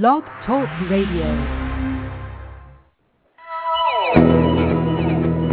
Blog 0.00 0.24
Talk 0.46 0.70
Radio. 0.88 1.28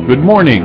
Good 0.08 0.20
morning, 0.20 0.64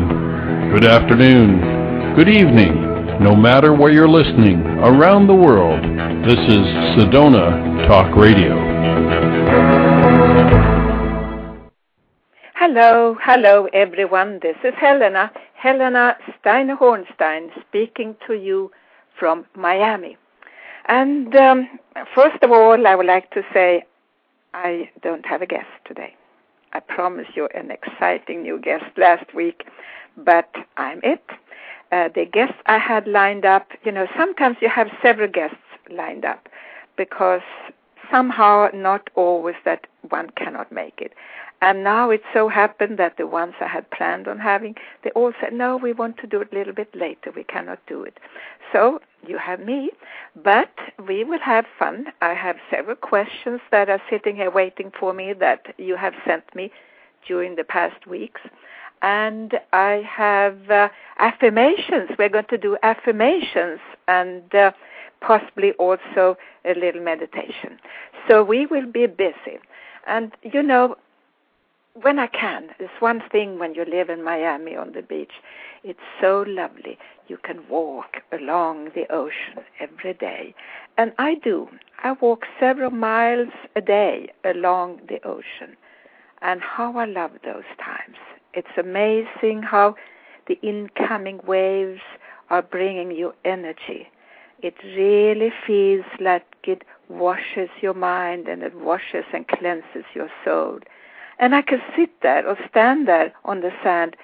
good 0.70 0.84
afternoon, 0.84 2.14
good 2.14 2.28
evening, 2.28 2.72
no 3.20 3.34
matter 3.34 3.74
where 3.74 3.90
you're 3.90 4.08
listening 4.08 4.60
around 4.60 5.26
the 5.26 5.34
world. 5.34 5.82
This 6.24 6.38
is 6.38 6.64
Sedona 6.94 7.88
Talk 7.88 8.14
Radio. 8.14 8.54
Hello, 12.54 13.16
hello 13.20 13.66
everyone. 13.72 14.38
This 14.40 14.54
is 14.62 14.72
Helena, 14.80 15.32
Helena 15.56 16.16
Steiner 16.38 16.76
Hornsteyn, 16.76 17.48
speaking 17.66 18.14
to 18.28 18.34
you 18.34 18.70
from 19.18 19.46
Miami. 19.56 20.16
And 20.86 21.34
um, 21.34 21.68
first 22.14 22.42
of 22.42 22.50
all, 22.50 22.86
I 22.86 22.94
would 22.94 23.06
like 23.06 23.30
to 23.32 23.42
say 23.52 23.84
I 24.52 24.90
don't 25.02 25.26
have 25.26 25.42
a 25.42 25.46
guest 25.46 25.68
today. 25.84 26.14
I 26.72 26.80
promised 26.80 27.30
you 27.36 27.48
an 27.54 27.70
exciting 27.70 28.42
new 28.42 28.58
guest 28.58 28.84
last 28.96 29.32
week, 29.34 29.64
but 30.16 30.50
I'm 30.76 31.00
it. 31.02 31.24
Uh, 31.92 32.08
the 32.14 32.24
guests 32.24 32.56
I 32.66 32.78
had 32.78 33.06
lined 33.06 33.44
up, 33.44 33.68
you 33.84 33.92
know, 33.92 34.06
sometimes 34.16 34.56
you 34.60 34.68
have 34.68 34.88
several 35.00 35.28
guests 35.28 35.56
lined 35.90 36.24
up 36.24 36.48
because 36.96 37.42
somehow 38.10 38.68
not 38.74 39.08
always 39.14 39.54
that 39.64 39.86
one 40.08 40.30
cannot 40.30 40.70
make 40.72 41.00
it. 41.00 41.12
And 41.64 41.82
now 41.82 42.10
it 42.10 42.20
so 42.34 42.50
happened 42.50 42.98
that 42.98 43.16
the 43.16 43.26
ones 43.26 43.54
I 43.58 43.68
had 43.68 43.90
planned 43.90 44.28
on 44.28 44.38
having, 44.38 44.74
they 45.02 45.08
all 45.12 45.32
said, 45.40 45.54
no, 45.54 45.78
we 45.78 45.94
want 45.94 46.18
to 46.18 46.26
do 46.26 46.42
it 46.42 46.52
a 46.52 46.54
little 46.54 46.74
bit 46.74 46.94
later. 46.94 47.32
We 47.34 47.42
cannot 47.42 47.78
do 47.86 48.02
it. 48.02 48.18
So 48.70 49.00
you 49.26 49.38
have 49.38 49.60
me, 49.60 49.90
but 50.36 50.74
we 51.08 51.24
will 51.24 51.40
have 51.40 51.64
fun. 51.78 52.08
I 52.20 52.34
have 52.34 52.56
several 52.70 52.96
questions 52.96 53.62
that 53.70 53.88
are 53.88 54.02
sitting 54.10 54.36
here 54.36 54.50
waiting 54.50 54.92
for 55.00 55.14
me 55.14 55.32
that 55.32 55.74
you 55.78 55.96
have 55.96 56.12
sent 56.26 56.44
me 56.54 56.70
during 57.26 57.56
the 57.56 57.64
past 57.64 58.06
weeks. 58.06 58.42
And 59.00 59.54
I 59.72 60.02
have 60.06 60.68
uh, 60.68 60.90
affirmations. 61.18 62.10
We're 62.18 62.28
going 62.28 62.44
to 62.50 62.58
do 62.58 62.76
affirmations 62.82 63.80
and 64.06 64.54
uh, 64.54 64.72
possibly 65.22 65.72
also 65.72 66.36
a 66.66 66.74
little 66.74 67.02
meditation. 67.02 67.78
So 68.28 68.44
we 68.44 68.66
will 68.66 68.86
be 68.92 69.06
busy. 69.06 69.58
And 70.06 70.32
you 70.42 70.62
know, 70.62 70.96
when 71.94 72.18
I 72.18 72.26
can, 72.26 72.70
there's 72.78 72.90
one 73.00 73.22
thing 73.30 73.58
when 73.58 73.74
you 73.74 73.84
live 73.84 74.10
in 74.10 74.24
Miami 74.24 74.74
on 74.76 74.92
the 74.92 75.02
beach. 75.02 75.32
It's 75.84 76.00
so 76.20 76.44
lovely. 76.46 76.98
You 77.28 77.38
can 77.38 77.68
walk 77.68 78.16
along 78.32 78.90
the 78.94 79.10
ocean 79.12 79.62
every 79.78 80.14
day. 80.14 80.54
And 80.98 81.12
I 81.18 81.36
do. 81.36 81.68
I 82.02 82.12
walk 82.12 82.46
several 82.58 82.90
miles 82.90 83.50
a 83.76 83.80
day 83.80 84.30
along 84.44 85.02
the 85.08 85.24
ocean. 85.24 85.76
And 86.42 86.60
how 86.60 86.98
I 86.98 87.04
love 87.04 87.30
those 87.44 87.64
times. 87.78 88.16
It's 88.52 88.76
amazing 88.76 89.62
how 89.62 89.94
the 90.48 90.58
incoming 90.62 91.40
waves 91.46 92.02
are 92.50 92.62
bringing 92.62 93.12
you 93.12 93.32
energy. 93.44 94.08
It 94.62 94.74
really 94.84 95.52
feels 95.66 96.04
like 96.20 96.44
it 96.64 96.82
washes 97.08 97.68
your 97.80 97.94
mind 97.94 98.48
and 98.48 98.62
it 98.62 98.74
washes 98.74 99.24
and 99.32 99.46
cleanses 99.46 100.04
your 100.14 100.28
soul. 100.44 100.80
And 101.38 101.54
I 101.54 101.62
can 101.62 101.82
sit 101.96 102.10
there 102.22 102.46
or 102.46 102.56
stand 102.68 103.08
there 103.08 103.32
on 103.44 103.60
the 103.60 103.72
sand 103.82 104.16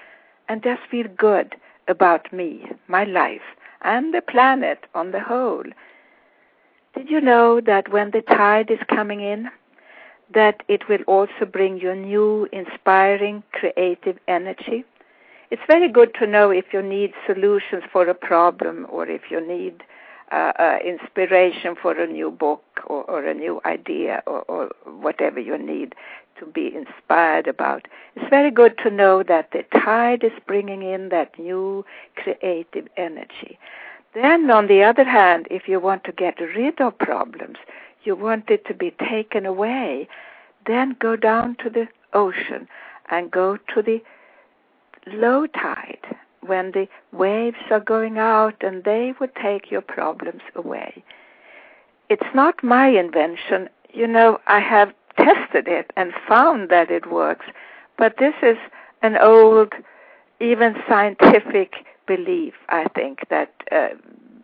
and 0.47 0.63
just 0.63 0.81
feel 0.89 1.07
good 1.17 1.55
about 1.87 2.31
me, 2.31 2.65
my 2.87 3.03
life, 3.03 3.41
and 3.81 4.13
the 4.13 4.21
planet 4.21 4.85
on 4.95 5.11
the 5.11 5.19
whole. 5.19 5.63
Did 6.95 7.09
you 7.09 7.21
know 7.21 7.61
that 7.61 7.91
when 7.91 8.11
the 8.11 8.21
tide 8.21 8.69
is 8.69 8.79
coming 8.87 9.21
in, 9.21 9.49
that 10.33 10.63
it 10.67 10.87
will 10.87 11.01
also 11.07 11.45
bring 11.51 11.77
you 11.77 11.93
new, 11.95 12.47
inspiring, 12.51 13.43
creative 13.51 14.17
energy? 14.27 14.85
It's 15.51 15.61
very 15.67 15.89
good 15.89 16.13
to 16.15 16.27
know 16.27 16.49
if 16.49 16.65
you 16.71 16.81
need 16.81 17.13
solutions 17.25 17.83
for 17.91 18.07
a 18.07 18.13
problem 18.13 18.87
or 18.89 19.07
if 19.07 19.29
you 19.29 19.45
need 19.45 19.83
uh, 20.31 20.53
uh, 20.57 20.77
inspiration 20.85 21.75
for 21.75 21.91
a 21.91 22.07
new 22.07 22.31
book 22.31 22.63
or, 22.87 23.03
or 23.03 23.25
a 23.25 23.33
new 23.33 23.59
idea 23.65 24.23
or, 24.25 24.41
or 24.43 24.69
whatever 24.85 25.39
you 25.39 25.57
need 25.57 25.93
to 26.39 26.45
be 26.45 26.73
inspired 26.73 27.47
about. 27.47 27.87
It's 28.15 28.29
very 28.29 28.51
good 28.51 28.77
to 28.83 28.89
know 28.89 29.23
that 29.23 29.51
the 29.51 29.63
tide 29.79 30.23
is 30.23 30.31
bringing 30.47 30.83
in 30.83 31.09
that 31.09 31.37
new 31.37 31.85
creative 32.15 32.87
energy. 32.97 33.59
Then, 34.13 34.49
on 34.49 34.67
the 34.67 34.83
other 34.83 35.03
hand, 35.03 35.47
if 35.49 35.67
you 35.67 35.79
want 35.79 36.03
to 36.05 36.11
get 36.11 36.39
rid 36.39 36.81
of 36.81 36.97
problems, 36.97 37.57
you 38.03 38.15
want 38.15 38.49
it 38.49 38.65
to 38.65 38.73
be 38.73 38.91
taken 38.91 39.45
away, 39.45 40.07
then 40.65 40.95
go 40.99 41.15
down 41.15 41.55
to 41.63 41.69
the 41.69 41.87
ocean 42.13 42.67
and 43.09 43.31
go 43.31 43.57
to 43.73 43.81
the 43.81 44.01
low 45.07 45.47
tide 45.47 46.15
when 46.45 46.71
the 46.71 46.87
waves 47.11 47.57
are 47.69 47.79
going 47.79 48.17
out 48.17 48.55
and 48.61 48.83
they 48.83 49.13
would 49.19 49.35
take 49.35 49.71
your 49.71 49.81
problems 49.81 50.41
away. 50.55 51.03
It's 52.09 52.35
not 52.35 52.63
my 52.63 52.87
invention. 52.87 53.69
You 53.93 54.07
know, 54.07 54.39
I 54.47 54.59
have 54.59 54.93
tested 55.17 55.67
it 55.67 55.91
and 55.95 56.13
found 56.27 56.69
that 56.69 56.89
it 56.89 57.11
works, 57.11 57.45
but 57.97 58.15
this 58.17 58.33
is 58.41 58.57
an 59.01 59.17
old, 59.17 59.73
even 60.39 60.75
scientific 60.87 61.85
belief, 62.07 62.53
I 62.69 62.87
think, 62.95 63.19
that 63.29 63.53
uh, 63.71 63.89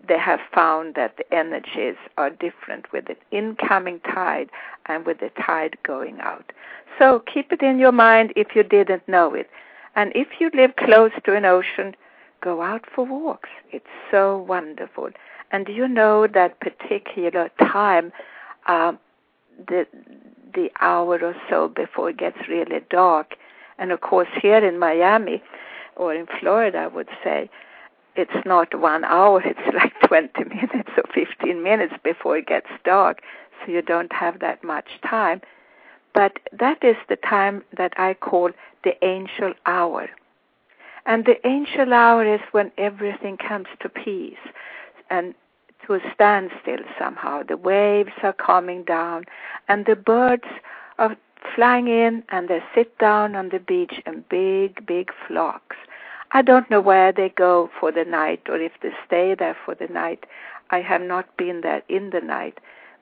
they 0.07 0.17
have 0.17 0.39
found 0.53 0.95
that 0.95 1.17
the 1.17 1.33
energies 1.33 1.95
are 2.17 2.29
different 2.29 2.91
with 2.91 3.05
the 3.05 3.17
incoming 3.31 3.99
tide 4.01 4.49
and 4.85 5.05
with 5.05 5.19
the 5.19 5.31
tide 5.45 5.77
going 5.83 6.19
out. 6.21 6.51
So 6.97 7.21
keep 7.31 7.51
it 7.51 7.61
in 7.61 7.79
your 7.79 7.91
mind 7.91 8.33
if 8.35 8.55
you 8.55 8.63
didn't 8.63 9.07
know 9.07 9.33
it. 9.33 9.49
And 9.97 10.11
if 10.13 10.27
you 10.39 10.51
live 10.53 10.75
close 10.75 11.11
to 11.25 11.35
an 11.35 11.43
ocean, 11.43 11.95
go 12.41 12.61
out 12.61 12.85
for 12.93 13.03
walks. 13.03 13.49
It's 13.71 13.93
so 14.11 14.37
wonderful. 14.37 15.09
And 15.51 15.65
do 15.65 15.71
you 15.71 15.87
know 15.87 16.27
that 16.27 16.59
particular 16.59 17.49
time, 17.59 18.13
uh, 18.67 18.93
the 19.67 19.87
the 20.53 20.69
hour 20.81 21.19
or 21.23 21.35
so 21.49 21.67
before 21.67 22.11
it 22.11 22.17
gets 22.17 22.37
really 22.47 22.81
dark, 22.91 23.33
and 23.79 23.91
of 23.91 24.01
course 24.01 24.27
here 24.39 24.63
in 24.63 24.77
Miami 24.77 25.41
or 25.95 26.13
in 26.13 26.27
Florida, 26.39 26.77
I 26.77 26.87
would 26.87 27.09
say 27.23 27.49
it's 28.15 28.45
not 28.45 28.79
one 28.79 29.03
hour; 29.03 29.41
it's 29.45 29.73
like 29.73 29.93
20 30.07 30.43
minutes 30.43 30.91
or 30.95 31.05
15 31.11 31.63
minutes 31.63 31.95
before 32.03 32.37
it 32.37 32.45
gets 32.45 32.69
dark. 32.83 33.21
So 33.65 33.71
you 33.71 33.81
don't 33.81 34.13
have 34.13 34.41
that 34.41 34.63
much 34.63 34.89
time. 35.03 35.41
But 36.17 36.39
that 36.51 36.83
is 36.83 36.95
the 37.09 37.15
time 37.15 37.63
that 37.77 37.93
I 37.95 38.15
call 38.15 38.49
the 38.83 38.95
angel 39.05 39.53
hour. 39.67 40.09
And 41.05 41.25
the 41.25 41.37
angel 41.45 41.93
hour 41.93 42.25
is 42.25 42.41
when 42.53 42.71
everything 42.75 43.37
comes 43.37 43.67
to 43.81 43.87
peace 43.87 44.45
and 45.11 45.35
to 45.85 45.93
a 45.93 45.99
standstill 46.11 46.79
somehow. 46.97 47.43
The 47.43 47.55
waves 47.55 48.13
are 48.23 48.33
coming 48.33 48.83
down 48.83 49.25
and 49.67 49.85
the 49.85 49.95
birds 49.95 50.47
are 50.97 51.15
flying 51.53 51.87
in 51.87 52.23
and 52.29 52.47
they 52.49 52.63
sit 52.73 52.97
down 52.97 53.35
on 53.35 53.49
the 53.49 53.59
beach 53.59 54.01
in 54.07 54.25
big, 54.27 54.87
big 54.87 55.11
flocks. 55.27 55.75
I 56.31 56.41
don't 56.41 56.67
know 56.71 56.81
where 56.81 57.11
they 57.11 57.29
go 57.29 57.69
for 57.79 57.91
the 57.91 58.05
night 58.05 58.41
or 58.49 58.57
if 58.57 58.71
they 58.81 58.91
stay 59.05 59.35
there 59.35 59.55
for 59.63 59.75
the 59.75 59.87
night. 59.87 60.25
I 60.71 60.81
have 60.81 61.03
not 61.03 61.37
been 61.37 61.61
there 61.61 61.83
in 61.87 62.09
the 62.09 62.21
night 62.21 62.57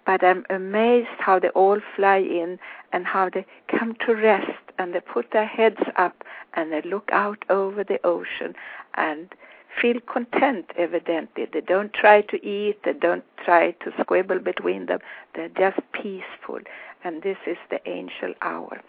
but 0.05 0.23
I'm 0.23 0.45
amazed 0.49 1.09
how 1.19 1.39
they 1.39 1.49
all 1.49 1.79
fly 1.95 2.17
in 2.17 2.59
and 2.93 3.05
how 3.05 3.29
they 3.29 3.45
come 3.67 3.95
to 4.05 4.13
rest 4.13 4.51
and 4.77 4.93
they 4.93 4.99
put 4.99 5.31
their 5.31 5.45
heads 5.45 5.81
up 5.95 6.23
and 6.53 6.71
they 6.71 6.81
look 6.81 7.09
out 7.11 7.43
over 7.49 7.83
the 7.83 7.99
ocean 8.05 8.53
and 8.95 9.33
feel 9.81 9.99
content 10.01 10.71
evidently. 10.77 11.47
They 11.51 11.61
don't 11.61 11.93
try 11.93 12.21
to 12.21 12.45
eat 12.45 12.83
they 12.83 12.93
don't 12.93 13.25
try 13.43 13.71
to 13.71 13.91
squabble 13.99 14.39
between 14.39 14.85
them. 14.85 14.99
They're 15.33 15.49
just 15.49 15.79
peaceful. 15.91 16.59
And 17.03 17.21
this 17.23 17.37
is 17.45 17.57
the 17.69 17.87
angel 17.87 18.33
hour. 18.41 18.81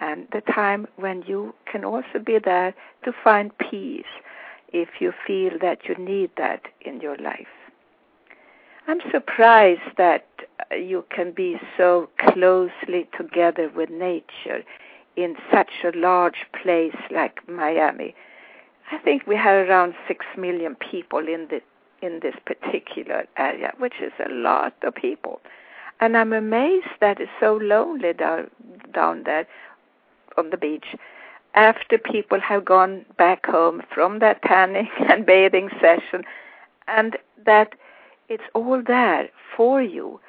And 0.00 0.28
the 0.32 0.42
time 0.42 0.86
when 0.96 1.22
you 1.26 1.54
can 1.70 1.84
also 1.84 2.18
be 2.24 2.38
there 2.38 2.74
to 3.04 3.12
find 3.24 3.56
peace 3.58 4.04
if 4.72 5.00
you 5.00 5.12
feel 5.26 5.58
that 5.60 5.88
you 5.88 5.94
need 5.96 6.30
that 6.36 6.62
in 6.82 7.00
your 7.00 7.16
life 7.16 7.57
I'm 8.88 9.00
surprised 9.10 9.98
that 9.98 10.24
uh, 10.72 10.76
you 10.76 11.04
can 11.10 11.32
be 11.32 11.60
so 11.76 12.08
closely 12.18 13.06
together 13.14 13.70
with 13.76 13.90
nature 13.90 14.64
in 15.14 15.36
such 15.52 15.70
a 15.84 15.94
large 15.94 16.46
place 16.62 16.96
like 17.10 17.46
Miami. 17.46 18.14
I 18.90 18.96
think 18.96 19.26
we 19.26 19.36
have 19.36 19.68
around 19.68 19.92
six 20.08 20.24
million 20.38 20.74
people 20.74 21.18
in 21.18 21.48
the 21.50 21.60
in 22.00 22.20
this 22.20 22.36
particular 22.46 23.26
area, 23.36 23.74
which 23.76 24.00
is 24.00 24.12
a 24.24 24.32
lot 24.32 24.72
of 24.82 24.94
people. 24.94 25.40
And 26.00 26.16
I'm 26.16 26.32
amazed 26.32 26.94
that 27.00 27.20
it's 27.20 27.30
so 27.38 27.56
lonely 27.56 28.14
down 28.14 28.50
down 28.94 29.24
there 29.24 29.46
on 30.38 30.48
the 30.48 30.56
beach 30.56 30.96
after 31.54 31.98
people 31.98 32.40
have 32.40 32.64
gone 32.64 33.04
back 33.18 33.44
home 33.44 33.82
from 33.92 34.20
their 34.20 34.38
tanning 34.46 34.88
and 35.10 35.26
bathing 35.26 35.68
session 35.78 36.24
and 36.86 37.18
that 37.44 37.74
it's 38.28 38.44
all 38.54 38.82
there 38.86 39.28
for 39.56 39.82
you. 39.82 40.20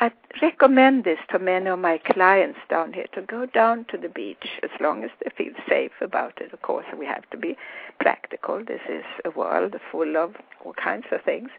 I 0.00 0.12
recommend 0.40 1.04
this 1.04 1.18
to 1.30 1.38
many 1.38 1.66
of 1.68 1.78
my 1.80 1.98
clients 1.98 2.58
down 2.70 2.92
here 2.92 3.06
to 3.14 3.22
go 3.22 3.46
down 3.46 3.84
to 3.90 3.96
the 3.96 4.08
beach 4.08 4.46
as 4.62 4.70
long 4.80 5.02
as 5.02 5.10
they 5.22 5.30
feel 5.36 5.54
safe 5.68 5.92
about 6.00 6.40
it. 6.40 6.52
Of 6.52 6.62
course, 6.62 6.86
we 6.96 7.06
have 7.06 7.28
to 7.30 7.36
be 7.36 7.56
practical. 7.98 8.64
This 8.64 8.80
is 8.88 9.04
a 9.24 9.30
world 9.30 9.74
full 9.90 10.16
of 10.16 10.36
all 10.64 10.74
kinds 10.74 11.06
of 11.10 11.22
things. 11.22 11.50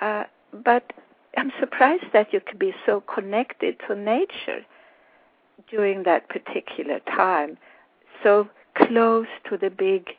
Uh, 0.00 0.24
but 0.52 0.92
I'm 1.36 1.50
surprised 1.58 2.12
that 2.12 2.32
you 2.32 2.40
could 2.40 2.58
be 2.58 2.72
so 2.84 3.00
connected 3.00 3.80
to 3.88 3.96
nature 3.96 4.64
during 5.68 6.04
that 6.04 6.28
particular 6.28 7.00
time, 7.00 7.58
so 8.22 8.48
close 8.74 9.26
to 9.48 9.56
the 9.56 9.70
big 9.70 10.10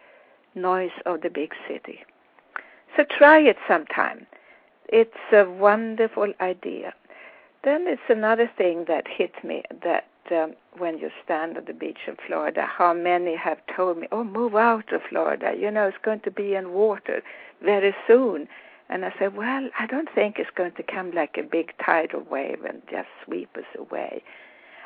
noise 0.53 0.91
of 1.05 1.21
the 1.21 1.29
big 1.29 1.53
city. 1.67 1.99
So 2.95 3.05
try 3.17 3.39
it 3.39 3.57
sometime. 3.67 4.25
It's 4.87 5.11
a 5.33 5.43
wonderful 5.43 6.33
idea. 6.39 6.93
Then 7.63 7.85
it's 7.87 8.09
another 8.09 8.49
thing 8.57 8.85
that 8.87 9.05
hit 9.07 9.43
me 9.43 9.63
that 9.83 10.05
um, 10.31 10.53
when 10.77 10.97
you 10.97 11.09
stand 11.23 11.57
on 11.57 11.65
the 11.65 11.73
beach 11.73 11.99
in 12.07 12.15
Florida, 12.25 12.65
how 12.65 12.93
many 12.93 13.35
have 13.35 13.59
told 13.75 13.97
me, 13.97 14.07
"Oh, 14.11 14.23
move 14.23 14.55
out 14.55 14.93
of 14.93 15.01
Florida. 15.09 15.53
You 15.57 15.71
know, 15.71 15.87
it's 15.87 15.97
going 16.03 16.21
to 16.21 16.31
be 16.31 16.55
in 16.55 16.71
water 16.71 17.21
very 17.61 17.93
soon." 18.05 18.47
And 18.89 19.03
I 19.03 19.13
said, 19.19 19.35
"Well, 19.35 19.69
I 19.77 19.85
don't 19.87 20.09
think 20.13 20.39
it's 20.39 20.49
going 20.55 20.73
to 20.73 20.83
come 20.83 21.11
like 21.11 21.37
a 21.37 21.43
big 21.43 21.73
tidal 21.83 22.21
wave 22.21 22.63
and 22.63 22.81
just 22.89 23.09
sweep 23.25 23.57
us 23.57 23.71
away." 23.77 24.23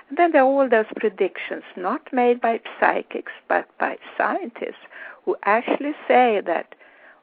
And 0.10 0.18
then 0.18 0.32
there 0.32 0.42
are 0.42 0.46
all 0.46 0.68
those 0.68 0.92
predictions, 0.96 1.64
not 1.76 2.12
made 2.12 2.42
by 2.42 2.60
psychics, 2.80 3.32
but 3.48 3.66
by 3.78 3.98
scientists, 4.18 4.86
who 5.26 5.38
actually 5.44 5.94
say 6.08 6.42
that, 6.46 6.76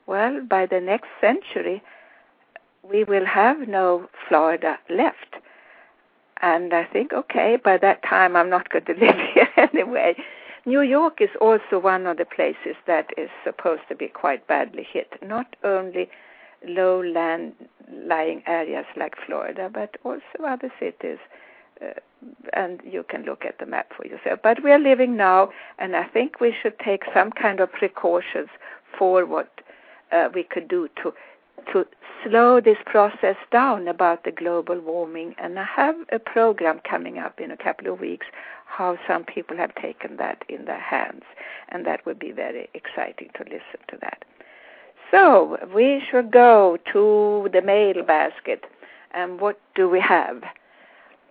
well, 0.06 0.40
by 0.40 0.66
the 0.66 0.80
next 0.80 1.08
century, 1.20 1.82
we 2.90 3.04
will 3.04 3.26
have 3.26 3.68
no 3.68 4.08
Florida 4.28 4.78
left. 4.88 5.36
And 6.40 6.72
I 6.72 6.84
think, 6.84 7.12
okay, 7.12 7.58
by 7.62 7.78
that 7.78 8.02
time 8.02 8.36
I'm 8.36 8.50
not 8.50 8.70
going 8.70 8.84
to 8.86 8.92
live 8.92 9.16
here 9.34 9.48
anyway. 9.56 10.16
New 10.66 10.82
York 10.82 11.20
is 11.20 11.30
also 11.40 11.78
one 11.80 12.06
of 12.06 12.18
the 12.18 12.24
places 12.24 12.76
that 12.86 13.10
is 13.16 13.30
supposed 13.44 13.82
to 13.88 13.94
be 13.94 14.08
quite 14.08 14.46
badly 14.46 14.86
hit, 14.90 15.14
not 15.22 15.56
only 15.64 16.10
low 16.66 17.02
land 17.02 17.52
lying 18.06 18.42
areas 18.46 18.84
like 18.96 19.14
Florida, 19.24 19.70
but 19.72 19.96
also 20.04 20.20
other 20.46 20.72
cities. 20.78 21.18
Uh, 21.80 21.92
and 22.52 22.80
you 22.84 23.04
can 23.08 23.22
look 23.24 23.44
at 23.44 23.58
the 23.60 23.66
map 23.66 23.92
for 23.96 24.04
yourself. 24.04 24.40
But 24.42 24.64
we 24.64 24.72
are 24.72 24.78
living 24.78 25.16
now, 25.16 25.50
and 25.78 25.94
I 25.94 26.04
think 26.04 26.40
we 26.40 26.52
should 26.60 26.76
take 26.80 27.02
some 27.14 27.30
kind 27.30 27.60
of 27.60 27.70
precautions 27.72 28.48
for 28.98 29.24
what 29.24 29.48
uh, 30.10 30.28
we 30.34 30.42
could 30.42 30.66
do 30.66 30.88
to 31.02 31.12
to 31.72 31.86
slow 32.24 32.60
this 32.60 32.78
process 32.86 33.36
down 33.50 33.88
about 33.88 34.24
the 34.24 34.32
global 34.32 34.80
warming. 34.80 35.34
And 35.38 35.58
I 35.58 35.64
have 35.64 35.96
a 36.10 36.18
program 36.18 36.80
coming 36.88 37.18
up 37.18 37.40
in 37.40 37.50
a 37.50 37.56
couple 37.56 37.92
of 37.92 38.00
weeks 38.00 38.26
how 38.66 38.98
some 39.06 39.24
people 39.24 39.56
have 39.56 39.74
taken 39.76 40.16
that 40.18 40.44
in 40.48 40.66
their 40.66 40.80
hands, 40.80 41.22
and 41.70 41.86
that 41.86 42.04
would 42.04 42.18
be 42.18 42.32
very 42.32 42.68
exciting 42.74 43.30
to 43.34 43.44
listen 43.44 43.80
to 43.88 43.96
that. 44.00 44.24
So 45.10 45.56
we 45.74 46.02
should 46.10 46.30
go 46.30 46.76
to 46.92 47.48
the 47.52 47.62
mail 47.62 48.02
basket, 48.06 48.64
and 49.12 49.40
what 49.40 49.58
do 49.74 49.88
we 49.88 50.00
have? 50.00 50.42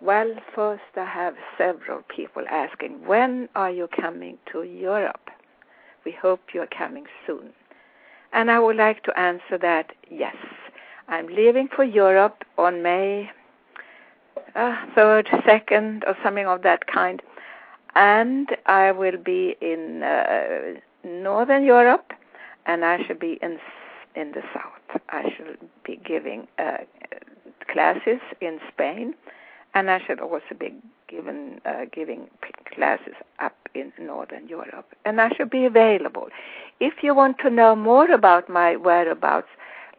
Well, 0.01 0.34
first 0.54 0.81
I 0.95 1.06
have 1.06 1.36
several 1.57 2.01
people 2.07 2.44
asking, 2.50 3.06
when 3.06 3.50
are 3.56 3.72
you 3.72 3.88
coming 3.88 4.38
to 4.51 4.63
Europe? 4.63 5.30
We 6.06 6.12
hope 6.12 6.42
you're 6.54 6.68
coming 6.68 7.06
soon. 7.25 7.54
And 8.33 8.51
I 8.51 8.59
would 8.59 8.75
like 8.75 9.03
to 9.03 9.19
answer 9.19 9.57
that 9.62 9.94
yes. 10.09 10.35
I'm 11.07 11.27
leaving 11.27 11.69
for 11.74 11.83
Europe 11.83 12.44
on 12.57 12.83
May 12.83 13.31
uh, 14.56 14.75
3rd, 14.95 15.27
2nd, 15.45 16.03
or 16.07 16.18
something 16.24 16.45
of 16.45 16.63
that 16.63 16.88
kind. 16.88 17.21
And 17.95 18.50
I 18.65 18.91
will 18.91 19.18
be 19.18 19.56
in 19.62 20.03
uh, 20.03 20.79
Northern 21.03 21.63
Europe, 21.63 22.12
and 22.65 22.83
I 22.83 23.03
shall 23.06 23.18
be 23.18 23.39
in 23.41 23.59
in 24.15 24.31
the 24.31 24.41
south. 24.53 25.01
I 25.09 25.24
shall 25.35 25.56
be 25.83 26.00
giving 26.03 26.47
uh, 26.57 26.77
classes 27.71 28.19
in 28.41 28.59
Spain 28.71 29.13
and 29.77 29.89
I 29.91 30.00
should 30.06 30.19
also 30.19 30.53
be 30.59 30.74
given 31.07 31.62
uh, 31.63 31.85
giving 31.94 32.27
classes 32.74 33.13
up 33.39 33.56
in 33.75 33.94
Northern 34.00 34.47
Europe, 34.47 34.88
and 35.06 35.21
I 35.21 35.29
should 35.35 35.51
be 35.51 35.65
available. 35.65 36.29
If 36.79 37.03
you 37.03 37.13
want 37.13 37.38
to 37.44 37.51
know 37.51 37.75
more 37.75 38.09
about 38.09 38.50
my 38.50 38.75
whereabouts, 38.75 39.50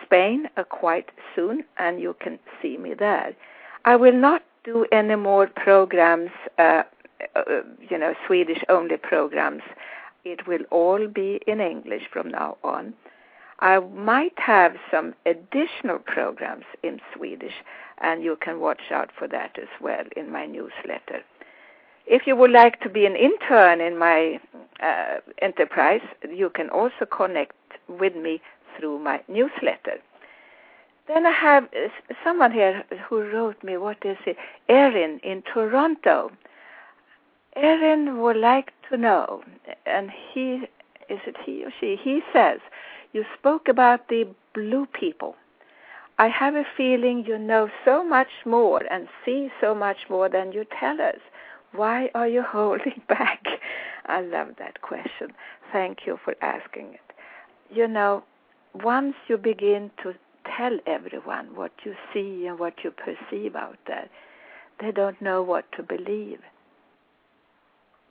Spain 0.06 0.48
uh, 0.57 0.63
quite 0.63 1.10
soon, 1.36 1.63
and 1.78 2.00
you 2.00 2.16
can 2.19 2.38
see 2.62 2.78
me 2.78 2.94
there. 2.94 3.34
I 3.88 3.95
will 3.95 4.19
not 4.30 4.44
do 4.66 4.86
any 4.92 5.16
more 5.16 5.48
programs, 5.48 6.31
uh, 6.60 6.84
uh, 7.38 7.62
you 7.89 7.98
know, 7.98 8.16
Swedish 8.25 8.62
only 8.68 8.98
programs. 8.98 9.63
It 10.25 10.45
will 10.45 10.66
all 10.72 11.07
be 11.07 11.39
in 11.48 11.62
English 11.62 12.04
from 12.12 12.28
now 12.28 12.57
on. 12.66 12.94
I 13.60 13.80
might 13.80 14.38
have 14.39 14.75
some 14.92 15.16
additional 15.25 16.00
programs 16.00 16.66
in 16.84 17.00
Swedish, 17.16 17.54
and 18.00 18.22
you 18.22 18.36
can 18.42 18.60
watch 18.60 18.92
out 18.92 19.10
for 19.18 19.25
that 19.30 19.57
as 19.57 19.69
well 19.80 20.04
in 20.18 20.34
my 20.34 20.45
newsletter. 20.45 21.22
If 22.06 22.28
you 22.28 22.36
would 22.36 22.51
like 22.51 22.81
to 22.81 22.89
be 22.89 23.06
an 23.06 23.16
intern 23.16 23.80
in 23.80 23.98
my 23.98 24.42
uh, 24.84 25.19
enterprise, 25.42 26.06
you 26.30 26.50
can 26.50 26.69
also 26.69 27.06
connect 27.10 27.56
with 27.88 28.18
me 28.18 28.42
through 28.78 29.00
my 29.00 29.22
newsletter. 29.30 30.01
Then 31.07 31.25
I 31.25 31.31
have 31.31 31.63
uh, 31.65 32.13
someone 32.24 32.51
here 32.51 32.83
who 33.07 33.21
wrote 33.21 33.63
me, 33.63 33.77
what 33.77 33.98
is 34.04 34.18
it? 34.25 34.38
Erin 34.68 35.19
in 35.24 35.42
Toronto. 35.42 36.31
Erin 37.56 38.19
would 38.21 38.38
like 38.38 38.71
to 38.89 38.98
know, 38.98 39.42
and 39.86 40.12
he, 40.12 40.68
is 41.09 41.19
it 41.25 41.38
he 41.45 41.63
or 41.63 41.71
she? 41.80 41.98
He 42.01 42.21
says, 42.33 42.59
You 43.13 43.24
spoke 43.38 43.68
about 43.68 44.09
the 44.09 44.27
blue 44.54 44.86
people. 44.86 45.36
I 46.19 46.27
have 46.27 46.56
a 46.56 46.65
feeling 46.75 47.25
you 47.25 47.38
know 47.38 47.69
so 47.86 48.03
much 48.03 48.27
more 48.45 48.81
and 48.92 49.07
see 49.24 49.50
so 49.62 49.74
much 49.75 49.98
more 50.10 50.27
than 50.30 50.51
you 50.51 50.65
tell 50.80 51.00
us. 51.00 51.19
Why 51.74 52.10
are 52.15 52.27
you 52.27 52.41
holding 52.48 53.01
back? 53.08 53.43
I 54.08 54.22
love 54.22 54.50
that 54.60 54.82
question. 54.82 55.34
Thank 55.72 56.00
you 56.05 56.20
for 56.24 56.36
asking 56.41 56.93
it. 56.93 57.13
You 57.70 57.88
know, 57.88 58.24
once 58.74 59.15
you 59.27 59.38
begin 59.38 59.91
to 60.03 60.13
tell 60.56 60.77
everyone 60.86 61.56
what 61.56 61.72
you 61.84 61.96
see 62.13 62.46
and 62.48 62.60
what 62.60 62.84
you 62.84 62.92
perceive 62.92 63.56
out 63.56 63.77
there, 63.88 64.10
they 64.80 64.92
don't 64.92 65.22
know 65.22 65.42
what 65.42 65.66
to 65.74 65.84
believe. 65.84 66.39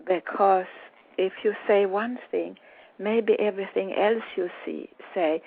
Because 0.07 0.67
if 1.17 1.33
you 1.45 1.55
say 1.67 1.87
one 1.87 2.19
thing, 2.31 2.57
maybe 2.99 3.35
everything 3.39 3.95
else 3.95 4.23
you 4.37 4.49
see 4.65 4.89
say 5.15 5.43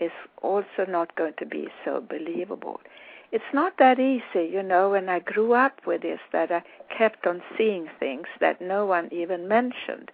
is 0.00 0.12
also 0.42 0.84
not 0.88 1.14
going 1.16 1.34
to 1.38 1.46
be 1.46 1.68
so 1.84 2.02
believable. 2.08 2.80
It's 3.32 3.52
not 3.52 3.74
that 3.78 4.00
easy, 4.00 4.48
you 4.50 4.62
know, 4.62 4.90
when 4.90 5.08
I 5.08 5.20
grew 5.20 5.52
up 5.52 5.86
with 5.86 6.02
this 6.02 6.18
that 6.32 6.50
I 6.50 6.62
kept 6.96 7.26
on 7.26 7.42
seeing 7.56 7.86
things 8.00 8.26
that 8.40 8.60
no 8.60 8.86
one 8.86 9.08
even 9.12 9.46
mentioned. 9.46 10.10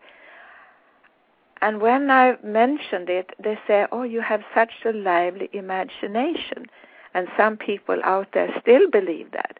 And 1.66 1.82
when 1.82 2.12
I 2.12 2.36
mentioned 2.44 3.10
it, 3.10 3.30
they 3.42 3.58
say, 3.66 3.86
Oh, 3.90 4.04
you 4.04 4.20
have 4.20 4.42
such 4.54 4.70
a 4.84 4.92
lively 4.92 5.50
imagination. 5.52 6.66
And 7.12 7.26
some 7.36 7.56
people 7.56 7.98
out 8.04 8.28
there 8.34 8.54
still 8.60 8.88
believe 8.88 9.32
that. 9.32 9.58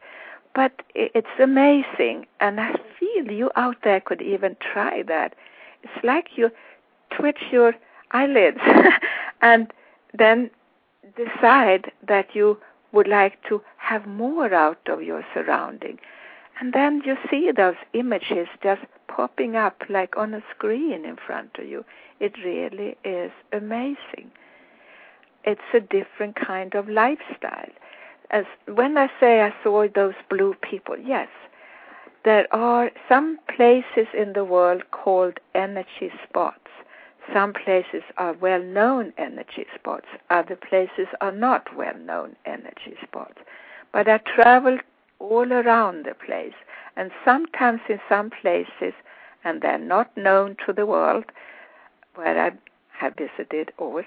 But 0.54 0.84
it's 0.94 1.40
amazing. 1.42 2.28
And 2.38 2.60
I 2.60 2.76
feel 3.00 3.32
you 3.32 3.50
out 3.56 3.78
there 3.82 4.00
could 4.00 4.22
even 4.22 4.56
try 4.60 5.02
that. 5.02 5.34
It's 5.82 6.04
like 6.04 6.28
you 6.36 6.50
twitch 7.10 7.42
your 7.50 7.74
eyelids 8.12 8.60
and 9.42 9.72
then 10.16 10.50
decide 11.16 11.90
that 12.06 12.36
you 12.36 12.56
would 12.92 13.08
like 13.08 13.42
to 13.48 13.60
have 13.78 14.06
more 14.06 14.54
out 14.54 14.78
of 14.86 15.02
your 15.02 15.26
surrounding. 15.34 15.98
And 16.60 16.72
then 16.72 17.02
you 17.04 17.16
see 17.28 17.50
those 17.50 17.74
images 17.94 18.46
just 18.62 18.82
popping 19.08 19.56
up 19.56 19.82
like 19.88 20.16
on 20.16 20.34
a 20.34 20.42
screen 20.54 21.04
in 21.04 21.16
front 21.16 21.50
of 21.58 21.66
you. 21.66 21.84
It 22.20 22.34
really 22.44 22.96
is 23.04 23.32
amazing. 23.52 24.30
It's 25.44 25.60
a 25.74 25.80
different 25.80 26.36
kind 26.36 26.74
of 26.74 26.88
lifestyle. 26.88 27.70
As 28.30 28.44
when 28.66 28.98
I 28.98 29.08
say 29.20 29.42
I 29.42 29.54
saw 29.62 29.86
those 29.88 30.14
blue 30.28 30.54
people, 30.62 30.96
yes, 30.98 31.28
there 32.24 32.46
are 32.52 32.90
some 33.08 33.38
places 33.54 34.08
in 34.18 34.32
the 34.32 34.44
world 34.44 34.82
called 34.90 35.38
energy 35.54 36.10
spots. 36.28 36.58
Some 37.32 37.52
places 37.52 38.02
are 38.18 38.32
well 38.34 38.62
known 38.62 39.12
energy 39.18 39.66
spots, 39.74 40.06
other 40.30 40.56
places 40.56 41.08
are 41.20 41.32
not 41.32 41.76
well 41.76 41.96
known 41.98 42.36
energy 42.46 42.96
spots. 43.02 43.38
but 43.92 44.08
I 44.08 44.18
traveled 44.18 44.80
all 45.18 45.52
around 45.52 46.04
the 46.04 46.14
place. 46.14 46.54
And 46.96 47.10
sometimes 47.24 47.80
in 47.88 48.00
some 48.08 48.30
places, 48.30 48.94
and 49.44 49.60
they're 49.60 49.78
not 49.78 50.16
known 50.16 50.56
to 50.66 50.72
the 50.72 50.86
world, 50.86 51.24
where 52.14 52.40
I 52.40 52.52
have 52.98 53.14
visited 53.16 53.72
always, 53.78 54.06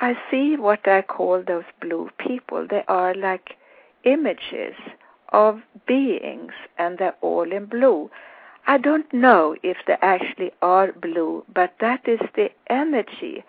I 0.00 0.16
see 0.30 0.56
what 0.56 0.88
I 0.88 1.02
call 1.02 1.42
those 1.42 1.64
blue 1.80 2.10
people. 2.18 2.66
They 2.68 2.82
are 2.88 3.14
like 3.14 3.56
images 4.04 4.74
of 5.32 5.60
beings, 5.86 6.52
and 6.78 6.98
they're 6.98 7.16
all 7.20 7.52
in 7.52 7.66
blue. 7.66 8.10
I 8.66 8.78
don't 8.78 9.12
know 9.12 9.56
if 9.62 9.76
they 9.86 9.96
actually 10.02 10.52
are 10.62 10.92
blue, 10.92 11.44
but 11.52 11.74
that 11.80 12.08
is 12.08 12.20
the 12.34 12.50
energy 12.68 13.44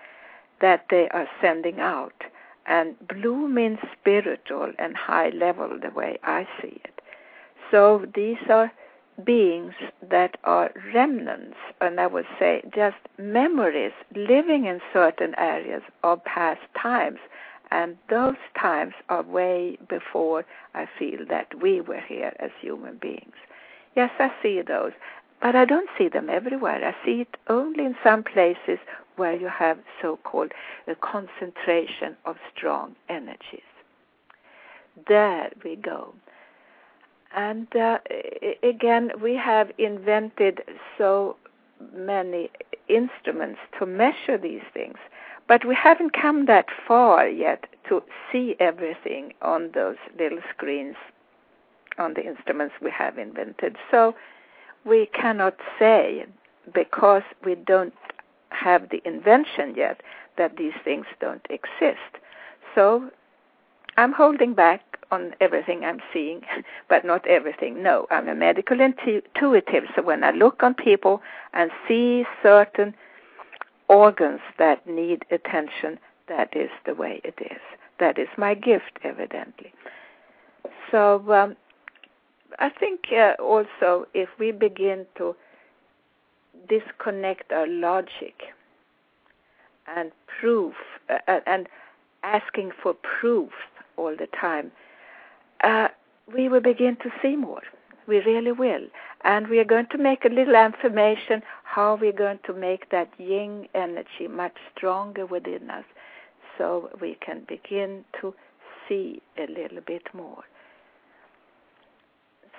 that 0.59 0.85
they 0.89 1.07
are 1.09 1.27
sending 1.41 1.79
out. 1.79 2.23
And 2.65 2.95
blue 3.07 3.47
means 3.47 3.79
spiritual 3.99 4.71
and 4.79 4.95
high 4.95 5.29
level, 5.29 5.77
the 5.79 5.89
way 5.89 6.17
I 6.23 6.47
see 6.61 6.79
it. 6.83 6.92
So 7.71 8.05
these 8.13 8.37
are 8.49 8.71
beings 9.23 9.73
that 10.09 10.37
are 10.43 10.71
remnants, 10.93 11.57
and 11.81 11.99
I 11.99 12.07
would 12.07 12.25
say 12.39 12.61
just 12.73 12.97
memories 13.17 13.93
living 14.15 14.65
in 14.65 14.81
certain 14.91 15.35
areas 15.37 15.83
of 16.03 16.23
past 16.23 16.61
times. 16.81 17.19
And 17.71 17.97
those 18.09 18.35
times 18.59 18.93
are 19.09 19.23
way 19.23 19.77
before 19.89 20.45
I 20.75 20.87
feel 20.99 21.25
that 21.29 21.61
we 21.61 21.81
were 21.81 22.01
here 22.01 22.33
as 22.39 22.51
human 22.61 22.97
beings. 22.97 23.33
Yes, 23.95 24.11
I 24.19 24.31
see 24.41 24.61
those, 24.61 24.91
but 25.41 25.55
I 25.55 25.65
don't 25.65 25.89
see 25.97 26.07
them 26.07 26.29
everywhere. 26.29 26.85
I 26.85 27.05
see 27.05 27.21
it 27.21 27.37
only 27.47 27.85
in 27.85 27.95
some 28.03 28.23
places 28.23 28.79
where 29.15 29.35
you 29.35 29.47
have 29.47 29.77
so 30.01 30.17
called 30.23 30.51
a 30.87 30.95
concentration 30.95 32.15
of 32.25 32.37
strong 32.55 32.95
energies. 33.09 33.61
There 35.07 35.49
we 35.63 35.75
go. 35.75 36.13
And 37.35 37.67
uh, 37.75 37.99
again, 38.61 39.11
we 39.21 39.35
have 39.35 39.71
invented 39.77 40.61
so 40.97 41.35
many 41.95 42.49
instruments 42.87 43.59
to 43.79 43.85
measure 43.85 44.37
these 44.37 44.61
things, 44.73 44.97
but 45.47 45.65
we 45.65 45.75
haven't 45.75 46.13
come 46.13 46.45
that 46.45 46.67
far 46.87 47.27
yet 47.27 47.65
to 47.89 48.03
see 48.31 48.55
everything 48.59 49.33
on 49.41 49.71
those 49.73 49.97
little 50.17 50.39
screens 50.55 50.95
on 51.97 52.13
the 52.13 52.25
instruments 52.25 52.75
we 52.81 52.91
have 52.91 53.17
invented. 53.17 53.77
So 53.91 54.15
we 54.85 55.07
cannot 55.07 55.55
say 55.79 56.25
because 56.73 57.23
we 57.43 57.55
don't 57.55 57.93
have 58.49 58.89
the 58.89 59.01
invention 59.05 59.73
yet 59.75 60.01
that 60.37 60.57
these 60.57 60.73
things 60.83 61.05
don't 61.19 61.45
exist. 61.49 62.17
So 62.75 63.09
I'm 63.97 64.13
holding 64.13 64.53
back 64.53 64.92
on 65.13 65.35
everything 65.39 65.85
I'm 65.85 66.01
seeing, 66.11 66.41
but 66.89 67.05
not 67.05 67.25
everything. 67.27 67.83
No, 67.83 68.07
I'm 68.11 68.27
a 68.27 68.35
medical 68.35 68.79
intuitive, 68.79 69.83
so 69.95 70.01
when 70.01 70.23
I 70.23 70.31
look 70.31 70.63
on 70.63 70.73
people 70.73 71.21
and 71.53 71.71
see 71.87 72.25
certain 72.41 72.93
organs 73.87 74.41
that 74.57 74.85
need 74.87 75.25
attention, 75.31 75.99
that 76.27 76.55
is 76.55 76.69
the 76.85 76.95
way 76.95 77.21
it 77.23 77.37
is. 77.39 77.61
That 77.99 78.17
is 78.17 78.27
my 78.37 78.53
gift, 78.53 78.99
evidently. 79.03 79.73
So 80.91 81.23
um, 81.31 81.55
I 82.59 82.69
think 82.69 82.99
uh, 83.11 83.33
also 83.41 84.07
if 84.13 84.29
we 84.39 84.51
begin 84.51 85.05
to 85.17 85.35
disconnect 86.69 87.51
our 87.51 87.67
logic 87.67 88.35
and 89.87 90.11
proof 90.39 90.73
uh, 91.09 91.39
and 91.45 91.67
asking 92.23 92.71
for 92.81 92.93
proof 93.19 93.51
all 93.97 94.15
the 94.15 94.27
time, 94.39 94.71
uh, 95.63 95.87
we 96.33 96.49
will 96.49 96.61
begin 96.61 96.97
to 96.97 97.09
see 97.21 97.35
more. 97.35 97.61
We 98.07 98.19
really 98.19 98.51
will. 98.51 98.87
And 99.23 99.47
we 99.47 99.59
are 99.59 99.65
going 99.65 99.87
to 99.91 99.97
make 99.97 100.25
a 100.25 100.29
little 100.29 100.55
affirmation 100.55 101.41
how 101.63 101.95
we're 101.99 102.11
going 102.11 102.39
to 102.45 102.53
make 102.53 102.89
that 102.91 103.09
yin 103.17 103.67
energy 103.73 104.27
much 104.29 104.55
stronger 104.75 105.25
within 105.25 105.69
us 105.69 105.85
so 106.57 106.89
we 107.01 107.17
can 107.25 107.43
begin 107.47 108.03
to 108.19 108.33
see 108.87 109.21
a 109.37 109.47
little 109.47 109.81
bit 109.85 110.03
more. 110.13 110.43